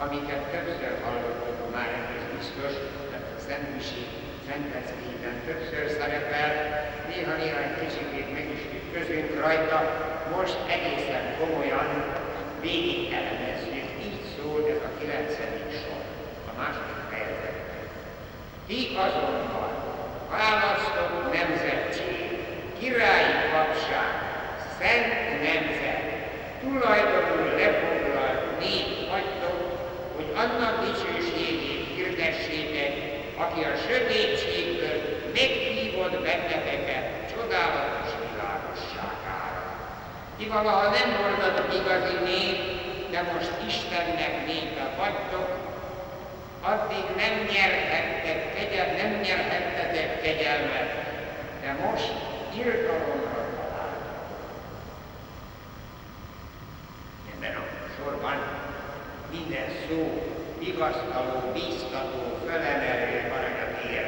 amiket 0.04 0.42
többször 0.52 0.94
hallottunk 1.04 1.74
már, 1.74 1.88
ez 2.16 2.24
biztos, 2.36 2.72
tehát 3.10 3.28
a 3.38 3.40
Szentmiség 3.46 4.08
Szentleckéken 4.46 5.36
többször 5.46 5.84
szerepel, 5.98 6.50
néha-néha 7.08 7.58
egy 7.66 7.76
kicsit 7.82 8.32
meg 8.36 8.46
is 8.56 8.62
közünk 8.94 9.40
rajta, 9.40 9.78
most 10.36 10.56
egészen 10.76 11.24
komolyan 11.40 11.88
végig 12.60 13.12
elemezzük. 13.18 13.88
Így 14.06 14.22
szól 14.34 14.60
ez 14.72 14.82
a 14.88 14.90
kilencedik 14.98 15.70
sor, 15.80 16.02
a 16.50 16.52
második 16.60 17.00
fejezetben. 17.10 17.86
Ti 18.66 18.78
azonban 19.04 19.70
választott 20.30 21.32
nemzetség, 21.36 22.17
királyi 22.78 23.34
papság, 23.52 24.12
szent 24.78 25.12
nemzet, 25.46 26.02
tulajdonul 26.60 27.46
lefoglalt 27.60 28.58
nép 28.60 29.10
vagytok, 29.10 29.58
hogy 30.16 30.28
annak 30.42 30.74
dicsőségét 30.84 31.86
hirdessétek, 31.94 32.92
aki 33.36 33.60
a 33.72 33.74
sötétségből 33.86 34.98
meghívott 35.34 36.16
benneteket 36.26 37.06
csodálatos 37.32 38.10
világosságára. 38.24 39.62
Ti 40.38 40.46
valaha 40.46 40.88
nem 40.98 41.08
voltatok 41.22 41.74
igazi 41.80 42.16
nép, 42.24 42.58
de 43.10 43.22
most 43.32 43.50
Istennek 43.66 44.46
népe 44.46 44.84
vagytok, 44.98 45.48
addig 46.62 47.04
nem 47.16 47.34
nyerhettek 47.52 48.54
kegyel, 48.54 48.86
nem 48.86 49.20
nyerhettetek 49.20 50.22
kegyelmet, 50.22 50.90
de 51.62 51.76
most 51.84 52.27
irgalomra 52.56 53.42
találtok. 53.56 54.40
Ebben 57.32 57.56
a 57.56 57.64
sorban 57.96 58.38
minden 59.30 59.68
szó 59.88 60.22
vigasztaló, 60.58 61.52
bíztató, 61.52 62.22
fölemelő 62.46 63.32
aranyat 63.36 63.84
ér. 63.90 64.04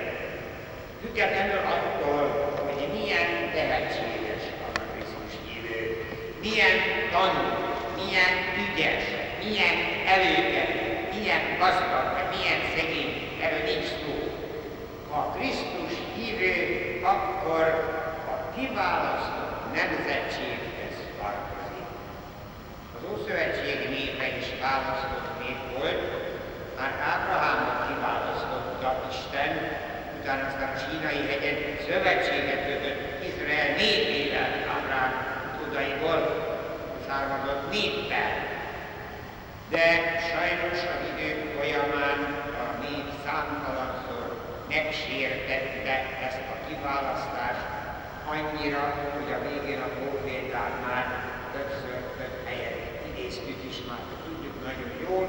Függetlenül 1.03 1.59
attól, 1.77 2.23
hogy 2.65 2.89
milyen 2.99 3.31
tehetséges 3.53 4.43
a 4.67 4.81
Krisztus 4.93 5.35
hívő, 5.47 6.05
milyen 6.41 6.77
tanú, 7.13 7.47
milyen 7.99 8.33
ügyes, 8.63 9.05
milyen 9.45 9.77
előkelő, 10.15 10.83
milyen 11.15 11.43
gazdag, 11.59 12.07
milyen 12.35 12.61
szegény, 12.75 13.39
erről 13.43 13.65
nincs 13.65 13.91
Krisztus 15.41 15.99
hívő, 16.17 17.01
akkor 17.03 17.90
kiválasztott 18.61 19.55
nemzetséghez 19.79 20.97
tartozik. 21.19 21.89
Az 22.97 23.03
Ószövetség 23.13 23.79
népe 23.95 24.27
is 24.41 24.49
választott 24.67 25.29
nép 25.43 25.61
volt, 25.77 26.01
már 26.79 26.93
Ábrahámot 27.13 27.81
kiválasztotta 27.89 28.91
Isten, 29.13 29.53
utána 30.19 30.47
aztán 30.47 30.73
a 30.75 30.81
sínai 30.83 31.23
hegyen 31.31 31.59
szövetséget 31.87 32.63
kötött 32.69 33.01
Izrael 33.29 33.71
népével, 33.81 34.51
Ábrahám 34.75 35.13
tudaiból 35.59 36.21
származott 37.07 37.65
néppel. 37.71 38.33
De 39.75 39.87
sajnos 40.31 40.79
a 40.93 40.97
idők 41.11 41.41
folyamán 41.57 42.19
a 42.63 42.67
nép 42.83 43.09
számtalanszor 43.25 44.27
megsértette 44.69 45.95
ezt 46.27 46.45
a 46.55 46.57
kiválasztást, 46.67 47.80
annyira, 48.37 48.83
hogy 49.17 49.33
a 49.33 49.43
végén 49.49 49.81
a 49.81 49.91
profétát 49.99 50.75
már 50.87 51.05
többször 51.53 51.99
több 52.19 52.37
helyen 52.49 52.75
idéztük 53.11 53.61
is, 53.71 53.77
már 53.89 54.03
tudjuk 54.25 54.57
nagyon 54.69 54.93
jól, 55.07 55.25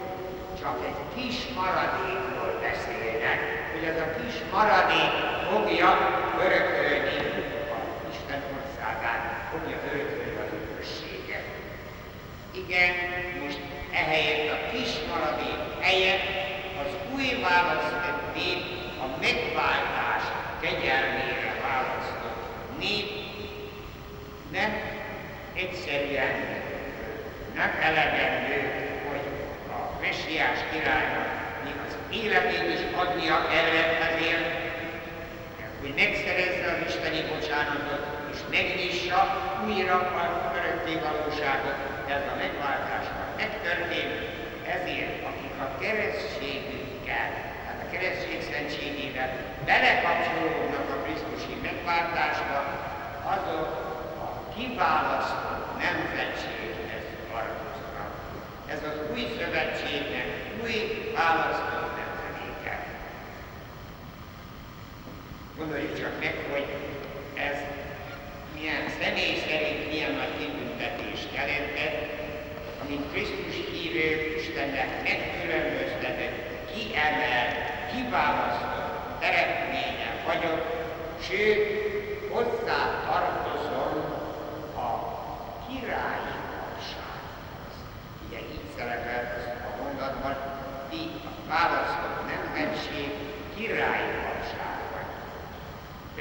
csak 0.62 0.76
egy 0.90 1.02
kis 1.16 1.38
maradékról 1.60 2.52
beszélnek, 2.68 3.40
hogy 3.72 3.84
ez 3.92 4.00
a 4.08 4.10
kis 4.20 4.36
maradék 4.56 5.12
fogja 5.50 5.90
örökölni 6.46 7.18
a 7.76 7.78
Isten 8.12 8.42
országát, 8.58 9.22
fogja 9.52 9.78
örökölni 9.90 10.38
az 10.44 10.52
örökséget. 10.58 11.46
Igen, 12.62 12.92
most 13.44 13.60
ehelyett 14.02 14.48
a 14.56 14.60
kis 14.72 14.92
maradék 15.12 15.60
helyett 15.86 16.26
az 16.82 16.92
új 17.14 17.28
választott 17.50 18.22
nép 18.36 18.62
a 19.04 19.08
megváltás 19.24 20.24
kegyelmére 20.62 21.41
választott 22.82 22.90
nép 22.90 23.10
nem 24.52 24.72
egyszerűen 25.54 26.36
nem 27.56 27.72
elegendő, 27.82 28.60
hogy 29.10 29.26
a 29.70 30.00
messiás 30.02 30.60
királynak 30.72 31.30
még 31.64 31.74
az 31.88 31.96
életét 32.12 32.80
is 32.80 32.84
adnia 32.96 33.48
kellett 33.52 33.94
ezért, 34.10 34.60
hogy 35.82 35.94
megszerezze 35.96 36.66
az 36.72 36.88
isteni 36.88 37.22
bocsánatot, 37.32 38.04
és 38.34 38.40
megnyissa 38.52 39.20
újra 39.66 39.96
a 39.96 40.54
örökké 40.58 40.94
valóságot, 41.08 41.78
ez 42.08 42.24
a 42.34 42.36
megváltás 42.44 43.06
megtörtént, 43.38 44.20
ezért 44.76 45.16
akik 45.30 45.56
a 45.66 45.68
keresztségükkel, 45.82 47.28
tehát 47.64 47.82
a 47.86 47.92
keresztség 47.92 48.40
szentségével 48.52 49.30
belekapcsolódnak 49.66 50.91
megváltásba, 51.86 52.58
azok 53.24 53.70
a 54.26 54.54
kiválasztott 54.56 55.66
nemzetséghez 55.80 57.06
tartoznak. 57.32 58.12
Ez 58.68 58.80
az 58.84 58.98
új 59.12 59.24
szövetségnek 59.40 60.28
új 60.62 60.76
választott 61.16 61.92
nemzedéke. 62.02 62.86
Gondoljuk 65.58 66.00
csak 66.00 66.20
meg, 66.20 66.36
hogy 66.52 66.68
ez 67.34 67.58
milyen 68.54 68.84
személy 69.02 69.36
szerint 69.48 69.88
milyen 69.92 70.12
nagy 70.12 70.38
kitüntetést 70.38 71.30
jelentett, 71.36 71.98
amint 72.84 73.12
Krisztus 73.12 73.56
hívő 73.72 74.36
Istennek 74.40 74.90
megkülönböztetett, 75.04 76.38
kiemelt, 76.74 77.56
kiválasztott 77.92 79.20
teremtménye 79.20 80.10
vagyok, 80.26 80.81
sőt, 81.28 81.64
hozzá 82.32 82.80
tartozom 83.08 83.96
a 84.76 84.90
királyi 85.68 86.36
tagsághoz. 86.52 87.76
Ugye 88.28 88.40
így 88.40 88.68
szerepel 88.78 89.24
a 89.70 89.84
mondatban, 89.84 90.36
ti 90.90 91.02
a 91.26 91.50
választott 91.50 92.20
nemzetség 92.32 93.12
királyi. 93.56 94.22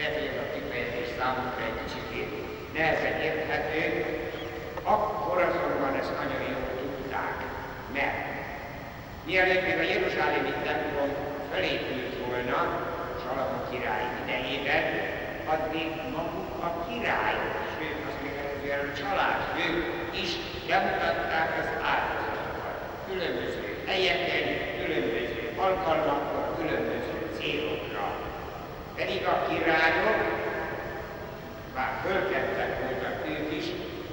Lehet, 0.00 0.14
hogy 0.18 0.30
ez 0.32 0.42
a 0.44 0.52
kifejezés 0.54 1.08
számunkra 1.18 1.62
egy 1.64 1.80
kicsit 1.84 2.28
nehezen 2.74 3.20
érthető, 3.20 3.84
akkor 4.82 5.38
azonban 5.42 5.94
ezt 6.00 6.18
nagyon 6.22 6.42
jól 6.52 6.68
tudták, 6.80 7.36
mert 7.92 8.18
mielőtt 9.24 9.66
még 9.66 9.78
a 9.78 9.90
Jeruzsálemi 9.92 10.52
templom 10.64 11.10
felépült 11.52 12.14
volna, 12.26 12.89
Salamon 13.30 13.64
király 13.70 14.06
idejében, 14.22 14.84
addig 15.54 15.90
maguk 16.14 16.52
a 16.68 16.70
királyok, 16.86 17.56
sőt, 17.74 17.98
azt 18.08 18.20
előzően 18.42 18.82
a 18.88 18.96
családfők 19.00 19.78
is 20.22 20.30
bemutatták 20.68 21.50
az 21.62 21.70
áldozatokat. 21.92 22.78
Különböző 23.08 23.66
helyeken, 23.86 24.46
különböző 24.80 25.42
alkalmakkor, 25.64 26.44
különböző 26.58 27.16
célokra. 27.36 28.06
Pedig 28.98 29.22
a 29.34 29.36
királyok, 29.48 30.20
bár 31.74 31.92
fölkettek 32.04 32.70
voltak 32.82 33.16
ők 33.32 33.48
is, 33.60 33.66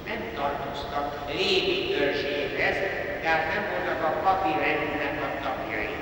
nem 0.08 0.20
tartoztak 0.34 1.06
lévi 1.30 1.78
törzséhez, 1.94 2.78
tehát 3.22 3.44
nem 3.54 3.64
voltak 3.72 4.00
a 4.10 4.12
papi 4.24 4.52
rendnek 4.64 5.16
a 5.26 5.28
tagjai. 5.44 5.96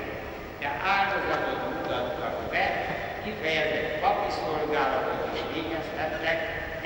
De 0.59 0.69
áldozatot 0.95 1.61
mutattak 1.73 2.35
be, 2.51 2.65
kifejezett 3.23 3.99
papi 3.99 4.31
szolgálatot 4.39 5.21
is 5.33 5.41
végeztettek, 5.53 6.37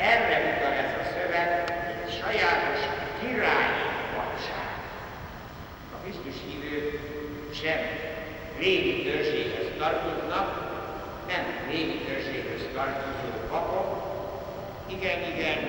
erre 0.02 0.38
utal 0.52 0.74
ez 0.74 0.94
a 1.02 1.04
szöveg, 1.14 1.50
egy 1.92 2.14
sajátos 2.20 2.82
királyi 3.20 3.86
papság. 4.16 4.70
A 5.94 5.98
Krisztus 6.04 6.38
hívők 6.46 7.00
sem 7.62 7.80
lévi 8.60 9.04
törzséhez 9.04 9.68
tartoznak, 9.78 10.50
nem 11.28 11.44
lévi 11.70 11.98
törzséhez 12.08 12.64
tartozó 12.74 13.30
papok, 13.50 13.90
igen, 14.88 15.20
igen, 15.34 15.60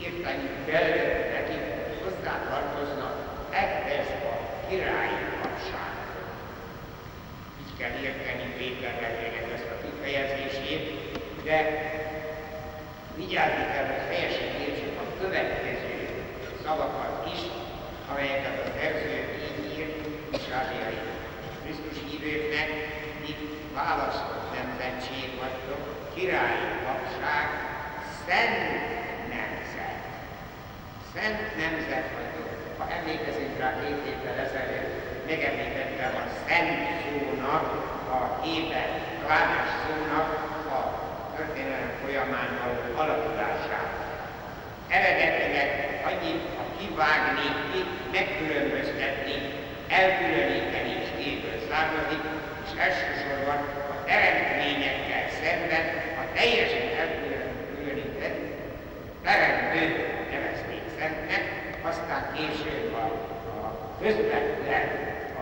írtani 0.00 0.48
kellett 0.66 1.32
neki, 1.32 1.56
hogy 1.58 2.02
hozzá 2.02 2.34
tartoznak 2.50 3.14
ehhez 3.50 4.06
a 4.06 4.34
királyi 4.68 5.24
papsághoz. 5.40 6.24
Így 7.60 7.78
kell 7.78 7.94
érteni 8.02 8.54
Péter 8.58 8.94
levélnek 9.00 9.52
ezt 9.54 9.70
a 9.74 9.80
kifejezését, 9.82 11.10
de 11.44 11.89
vigyázni 13.22 13.64
kell, 13.72 13.86
hogy 13.92 14.04
helyesen 14.10 14.50
értsük 14.64 14.94
a 15.02 15.06
következő 15.20 15.94
szavakat 16.64 17.14
is, 17.34 17.42
amelyeket 18.10 18.56
a 18.64 18.66
szerző 18.76 19.16
így 19.46 19.78
ír, 19.78 19.88
Misáliai 20.32 20.98
Krisztus 21.62 21.98
hívőknek, 22.06 22.68
itt 23.30 23.44
választott 23.80 24.46
nemzetség 24.58 25.28
vagytok, 25.42 25.82
királyi 26.14 26.68
papság, 26.86 27.46
szent 28.26 28.60
nemzet. 29.34 30.00
Szent 31.14 31.40
nemzet 31.62 32.06
vagytok. 32.16 32.48
Ha 32.78 32.84
emlékezünk 32.96 33.54
rá 33.58 33.70
két 33.80 34.00
évvel 34.12 34.38
ezelőtt, 34.46 34.92
megemlítettem 35.30 36.12
a 36.22 36.24
szent 36.44 36.78
szónak, 37.00 37.64
a 38.16 38.42
héber 38.42 38.88
klánes 39.22 39.68
szónak 39.82 40.49
történelem 41.40 41.92
folyamán 42.02 42.50
való 42.60 42.78
alakulását. 43.02 43.90
Eredetileg 44.96 45.68
annyit, 46.08 46.42
ha 46.56 46.64
kivágni, 46.78 47.48
megkülönböztetni, 48.16 49.36
elkülöníteni 50.00 50.92
is 51.02 51.10
évből 51.28 51.58
származik, 51.68 52.22
és 52.64 52.72
elsősorban 52.86 53.58
a 53.94 53.96
teremtményekkel 54.10 55.24
szemben 55.42 55.84
a 56.22 56.24
teljesen 56.36 56.86
elkülönített 57.02 58.38
teremtő 59.26 59.82
nevezték 60.32 60.84
szentnek, 60.98 61.42
aztán 61.90 62.22
később 62.36 62.86
a, 63.02 63.06
a 63.66 63.68
közvetlen 64.02 64.86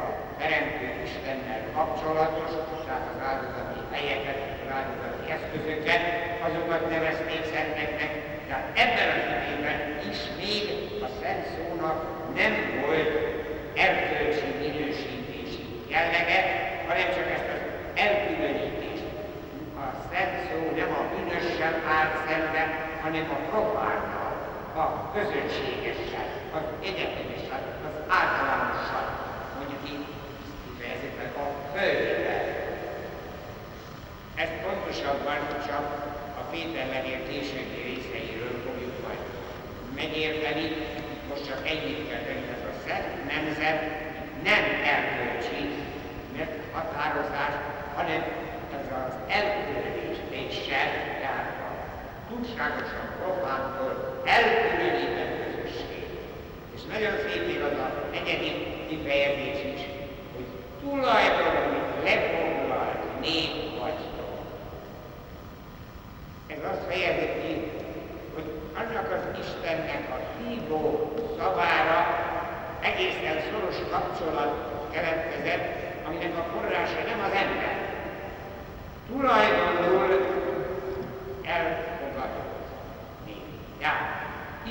a 0.02 0.04
teremtő 0.40 0.86
Istennel 1.06 1.62
kapcsolatos, 1.74 2.50
tehát 2.86 3.06
az 3.12 3.20
áldozati 3.28 3.80
helyeket, 3.92 4.57
az 4.76 5.16
eszközöket, 5.34 6.02
azokat 6.46 6.90
nevezték 6.90 7.42
szenteknek, 7.54 8.10
tehát 8.48 8.66
ebben 8.82 9.08
az 9.16 9.24
időben 9.30 9.78
is 10.10 10.20
még 10.40 10.64
a 11.06 11.08
szent 11.20 11.44
szónak 11.54 11.98
nem 12.40 12.52
volt 12.80 13.10
erkölcsi 13.84 14.48
minősítési 14.64 15.64
jellege, 15.92 16.40
hanem 16.88 17.08
csak 17.16 17.28
ezt 17.36 17.50
az 17.56 17.62
elkülönítést. 18.04 19.06
A 19.82 19.86
szent 20.10 20.34
szó 20.46 20.58
nem 20.80 20.90
a 21.00 21.02
bűnössel 21.10 21.74
áll 21.96 22.10
szemben, 22.26 22.68
hanem 23.02 23.26
a 23.36 23.38
profánnal, 23.50 24.32
a 24.82 24.84
közönségessel, 25.14 26.28
az 26.56 26.64
egyetemessel, 26.88 27.62
az 27.88 27.96
általánossal, 28.18 29.06
mondjuk 29.58 29.82
így 29.92 30.04
kifejezetten 30.64 31.30
a 31.42 31.46
földre. 31.72 32.17
Pontosabban 34.88 35.40
csak 35.66 35.86
a 36.40 36.42
Péter 36.50 36.86
levél 36.94 37.20
későbbi 37.28 37.80
részeiről 37.88 38.54
fogjuk 38.64 38.96
majd 39.06 39.22
megérteni. 40.00 40.66
Most 41.28 41.46
csak 41.48 41.60
ennyit 41.72 42.08
kell 42.08 42.22
tenni, 42.26 42.46
ez 42.56 42.64
a 42.72 42.74
szent 42.84 43.08
nemzet 43.32 43.80
nem 44.48 44.64
erkölcsi 44.94 45.62
határozás, 46.72 47.54
hanem 47.96 48.20
ez 48.76 48.86
az 49.02 49.12
elkülönítéssel, 49.38 50.88
tehát 51.20 51.50
a 51.66 51.70
túlságosan 52.28 53.06
profántól 53.20 53.92
elkülönített 54.24 55.34
közösség. 55.44 56.04
És 56.74 56.82
nagyon 56.92 57.14
szép 57.24 57.46
még 57.46 57.60
az 57.60 57.78
a 57.86 57.88
negyedik 58.12 58.88
kifejezés 58.88 59.60
is, 59.74 59.82
hogy 60.34 60.48
tulajdonul 60.80 61.82
lefoglalt 62.04 63.20
nép. 63.20 63.67
Ez 66.58 66.70
azt 66.70 66.84
fejezi 66.90 67.28
ki, 67.40 67.52
hogy 68.34 68.48
annak 68.80 69.08
az 69.16 69.24
Istennek 69.42 70.04
a 70.16 70.18
hívó 70.38 71.12
szavára 71.38 72.00
egészen 72.80 73.36
szoros 73.50 73.78
kapcsolat 73.90 74.52
keletkezett, 74.92 75.66
aminek 76.06 76.34
a 76.38 76.44
forrása 76.52 77.00
nem 77.10 77.20
az 77.26 77.34
ember. 77.44 77.74
Tulajdonul 79.10 80.10
elfogadott 81.56 82.66
nép. 83.26 83.44
Ja, 83.80 83.94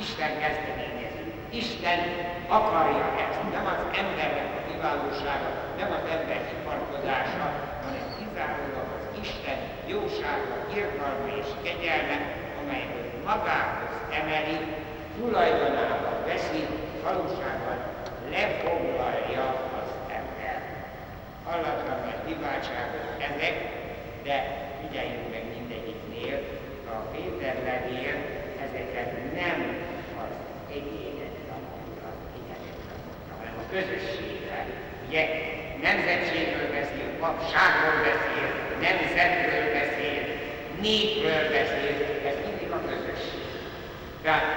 Isten 0.02 0.32
kezdeményezi. 0.44 1.24
Isten 1.50 2.00
akarja 2.48 3.06
ezt. 3.24 3.40
Nem 3.52 3.66
az 3.74 3.82
embernek 4.02 4.50
a 4.60 4.72
kiválósága, 4.72 5.50
nem 5.78 5.92
az 5.98 6.06
ember 6.16 6.42
iparkodása, 6.56 7.46
hanem 7.84 8.06
kizárólag 8.18 8.77
Isten 9.22 9.58
jósága, 9.86 10.56
irgalma 10.76 11.28
és 11.40 11.50
kegyelme, 11.64 12.18
amely 12.62 12.86
magához 13.26 13.94
emeli, 14.12 14.58
tulajdonába 15.20 16.12
veszi, 16.26 16.66
valóságban 17.04 17.78
lefoglalja 18.30 19.46
az 19.80 19.90
ember. 20.20 20.58
Hallatlan 21.44 22.00
nagy 22.06 22.22
hibátságok 22.28 23.08
ezek, 23.30 23.56
de 24.24 24.36
figyeljünk 24.82 25.32
meg 25.32 25.44
mindegyiknél, 25.56 26.38
a 26.94 26.96
Péter 27.12 27.56
levél 27.70 28.16
ezeket 28.66 29.12
nem 29.42 29.58
az 30.24 30.34
egyénekre 30.70 31.56
mondta, 31.70 32.10
hanem 33.38 33.54
a 33.62 33.72
közösségre. 33.72 34.66
Ugye 35.08 35.24
nemzetségről 35.82 36.70
beszél, 36.72 37.10
papságról 37.20 37.98
beszél, 38.10 38.67
nemzetről 38.86 39.66
beszél, 39.78 40.24
népről 40.86 41.44
beszél, 41.58 41.96
ez 42.30 42.38
mindig 42.46 42.70
a 42.78 42.80
közösség. 42.90 43.46
Tehát 44.24 44.48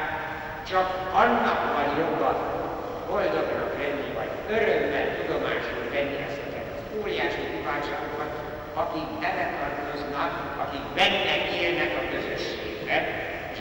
csak 0.70 0.88
annak 1.22 1.60
van 1.74 1.88
joga 2.02 2.30
boldognak 3.08 3.72
lenni, 3.80 4.10
vagy 4.18 4.32
örömmel 4.56 5.06
tudomásul 5.16 5.84
venni 5.94 6.18
ezeket 6.28 6.66
az 6.76 6.82
óriási 7.00 7.42
kiváltságokat, 7.52 8.32
akik 8.82 9.08
beletartoznak, 9.22 10.32
akik 10.64 10.84
benne 10.98 11.34
élnek 11.60 11.92
a 12.00 12.02
közösségben, 12.12 13.02
és 13.52 13.58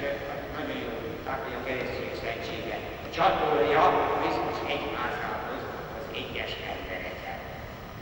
nagyon 0.56 0.78
jó, 0.86 0.92
tehát 1.26 1.44
a 1.60 1.64
keresztény 1.68 2.16
szentsége 2.24 2.78
csatolja 3.16 3.84
Krisztus 4.20 4.60
egyházához 4.76 5.64
az 5.98 6.06
egyes 6.22 6.54
embereket. 6.74 7.40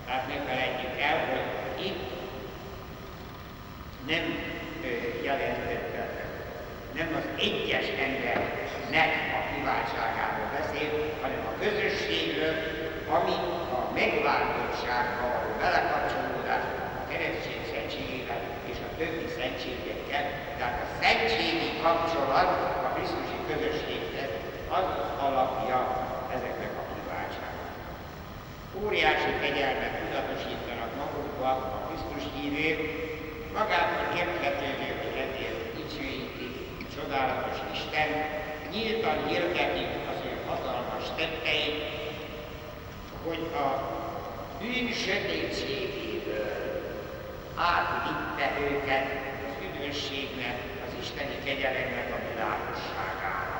Tehát 0.05 0.27
ne 0.31 0.37
felejtjük 0.47 0.95
el, 1.09 1.17
hogy 1.29 1.45
itt 1.87 2.06
nem 4.07 4.25
jelentette, 5.23 6.03
nem 6.99 7.09
az 7.19 7.25
egyes 7.47 7.87
embernek 8.07 9.11
a 9.37 9.39
kiváltságáról 9.51 10.49
beszél, 10.57 10.89
hanem 11.21 11.41
a 11.51 11.53
közösségről, 11.63 12.55
ami 13.17 13.35
a 13.77 13.81
megváltottságba 13.99 15.25
való 15.33 15.51
belekapcsolódás 15.63 16.63
a 16.99 17.03
keresztény 17.11 17.63
szentségével 17.73 18.41
és 18.71 18.77
a 18.87 18.89
többi 18.99 19.27
szentségekkel, 19.39 20.23
tehát 20.57 20.77
a 20.85 20.87
szentségi 21.01 21.69
kapcsolat 21.85 22.49
a 22.85 22.89
Krisztusi 22.95 23.39
közösséghez 23.49 24.31
az 24.77 24.87
az 25.03 25.11
alapja 25.27 25.79
ezeknek 26.35 26.71
a 26.81 26.83
kiváltságnak. 26.93 27.71
Óriási 28.83 29.31
kegyelmet 29.41 29.93
tudatosítanak 30.01 30.91
magukba 31.01 31.49
a 31.75 31.79
Krisztus 31.87 32.25
hívők, 32.35 33.06
magától 33.57 34.07
érthetővé, 34.21 34.89
hogy 35.03 35.17
ezért 35.25 35.61
dicsőítik 35.77 36.55
csodálatos 36.95 37.57
Isten, 37.73 38.09
nyíltan 38.71 39.17
hirdetik 39.27 39.91
az 40.11 40.19
ő 40.29 40.33
hatalmas 40.47 41.05
tetteit, 41.17 41.79
hogy 43.25 43.43
a 43.65 43.67
bűn 44.59 44.87
sötétségéből 45.05 46.55
átvitte 47.55 48.47
őket 48.69 49.07
az 49.47 49.55
üdvösségnek 49.65 50.57
az 50.85 50.91
isteni 51.01 51.37
kegyelemnek 51.45 52.09
a 52.17 52.19
világosságára. 52.29 53.59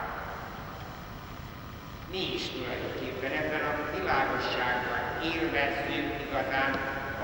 Mi 2.11 2.33
is 2.37 2.43
tulajdonképpen 2.49 3.31
ebben 3.41 3.63
a 3.71 3.97
világosságban 3.97 5.01
élvezzük 5.33 6.07
igazán 6.27 6.73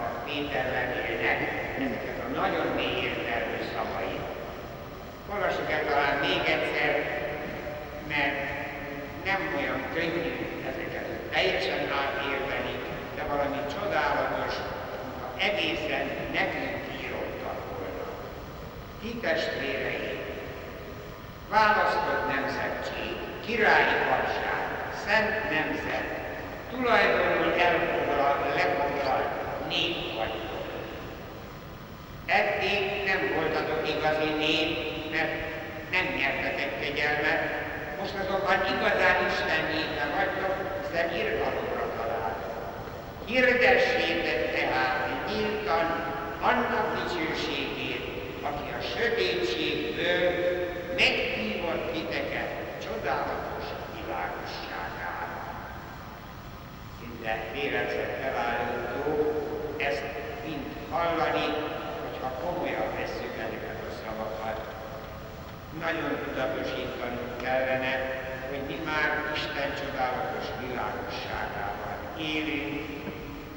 a 0.02 0.06
Péter 0.26 0.66
levélnek 0.72 1.63
ezeket 1.78 2.18
a 2.26 2.40
nagyon 2.42 2.68
mély 2.76 2.98
értelmű 3.10 3.58
szavait. 3.74 4.26
Olvassuk 5.34 5.72
el 5.72 5.84
talán 5.90 6.18
még 6.18 6.40
egyszer, 6.56 6.94
mert 8.08 8.38
nem 9.26 9.42
olyan 9.58 9.82
könnyű 9.94 10.32
ezeket 10.70 11.06
teljesen 11.34 11.82
átérteni, 12.02 12.76
de 13.16 13.24
valami 13.24 13.60
csodálatos, 13.74 14.54
egészen 15.38 16.06
nekünk 16.34 16.82
írottak 17.02 17.60
volna. 17.70 18.06
Ti 19.02 19.10
testvéreim, 19.22 20.20
választott 21.50 22.24
nemzetség, 22.34 23.14
királyi 23.46 23.96
papság, 24.10 24.62
szent 25.06 25.50
nemzet, 25.50 26.08
tulajdonul 26.72 27.54
elfoglalt, 27.60 28.56
lefoglalt 28.56 29.68
nép 29.68 30.16
vagytok. 30.18 30.43
Eddig 32.42 32.82
nem 33.06 33.22
voltatok 33.36 33.82
igazi 33.96 34.32
nép, 34.44 34.72
mert 35.12 35.34
nem 35.92 36.06
nyertetek 36.18 36.80
kegyelmet, 36.80 37.42
most 38.00 38.16
azonban 38.22 38.60
igazán 38.76 39.18
Isten 39.32 39.64
népe 39.74 40.06
vagytok, 40.16 40.56
hiszen 40.82 41.08
irgalomra 41.20 41.86
találtok. 41.98 42.56
Hirdessétek 43.26 44.42
tehát 44.56 44.94
nyíltan 45.30 45.86
annak 46.50 46.88
dicsőségét, 46.98 48.06
aki 48.42 48.68
a 48.80 48.82
sötétségből 48.96 50.24
meghívott 50.98 51.92
titeket 51.94 52.50
csodálatos 52.86 53.66
világosságára. 53.96 55.40
Szinte 57.00 57.34
véletlen 57.54 58.12
felállító 58.22 59.04
ezt 59.78 60.04
mind 60.46 60.66
hallani, 60.90 61.48
komolyan 62.46 62.90
vesszük 62.98 63.34
ezeket 63.46 63.78
a 63.90 63.92
szavakat. 64.02 64.58
Nagyon 65.86 66.12
tudatosítanunk 66.24 67.32
kellene, 67.46 67.94
hogy 68.50 68.62
mi 68.70 68.78
már 68.90 69.10
Isten 69.36 69.70
csodálatos 69.82 70.46
világosságában 70.64 71.96
élünk, 72.34 72.82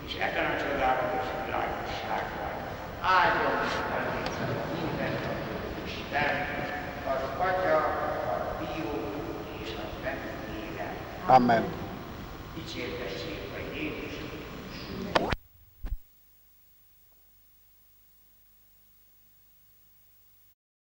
és 0.07 0.13
ebben 0.25 0.47
a 0.53 0.57
csodálatos 0.65 1.27
világosságban 1.45 2.53
áldjon 3.17 3.55
minden 4.79 5.15
Isten, 5.89 6.35
az 7.13 7.23
Atya, 7.49 7.77
a 8.33 8.57
Fiú 8.59 8.91
és 9.63 9.71
a 9.83 9.87
Szent. 10.03 10.25
Amen. 11.27 11.65
Dicsérte 12.55 13.05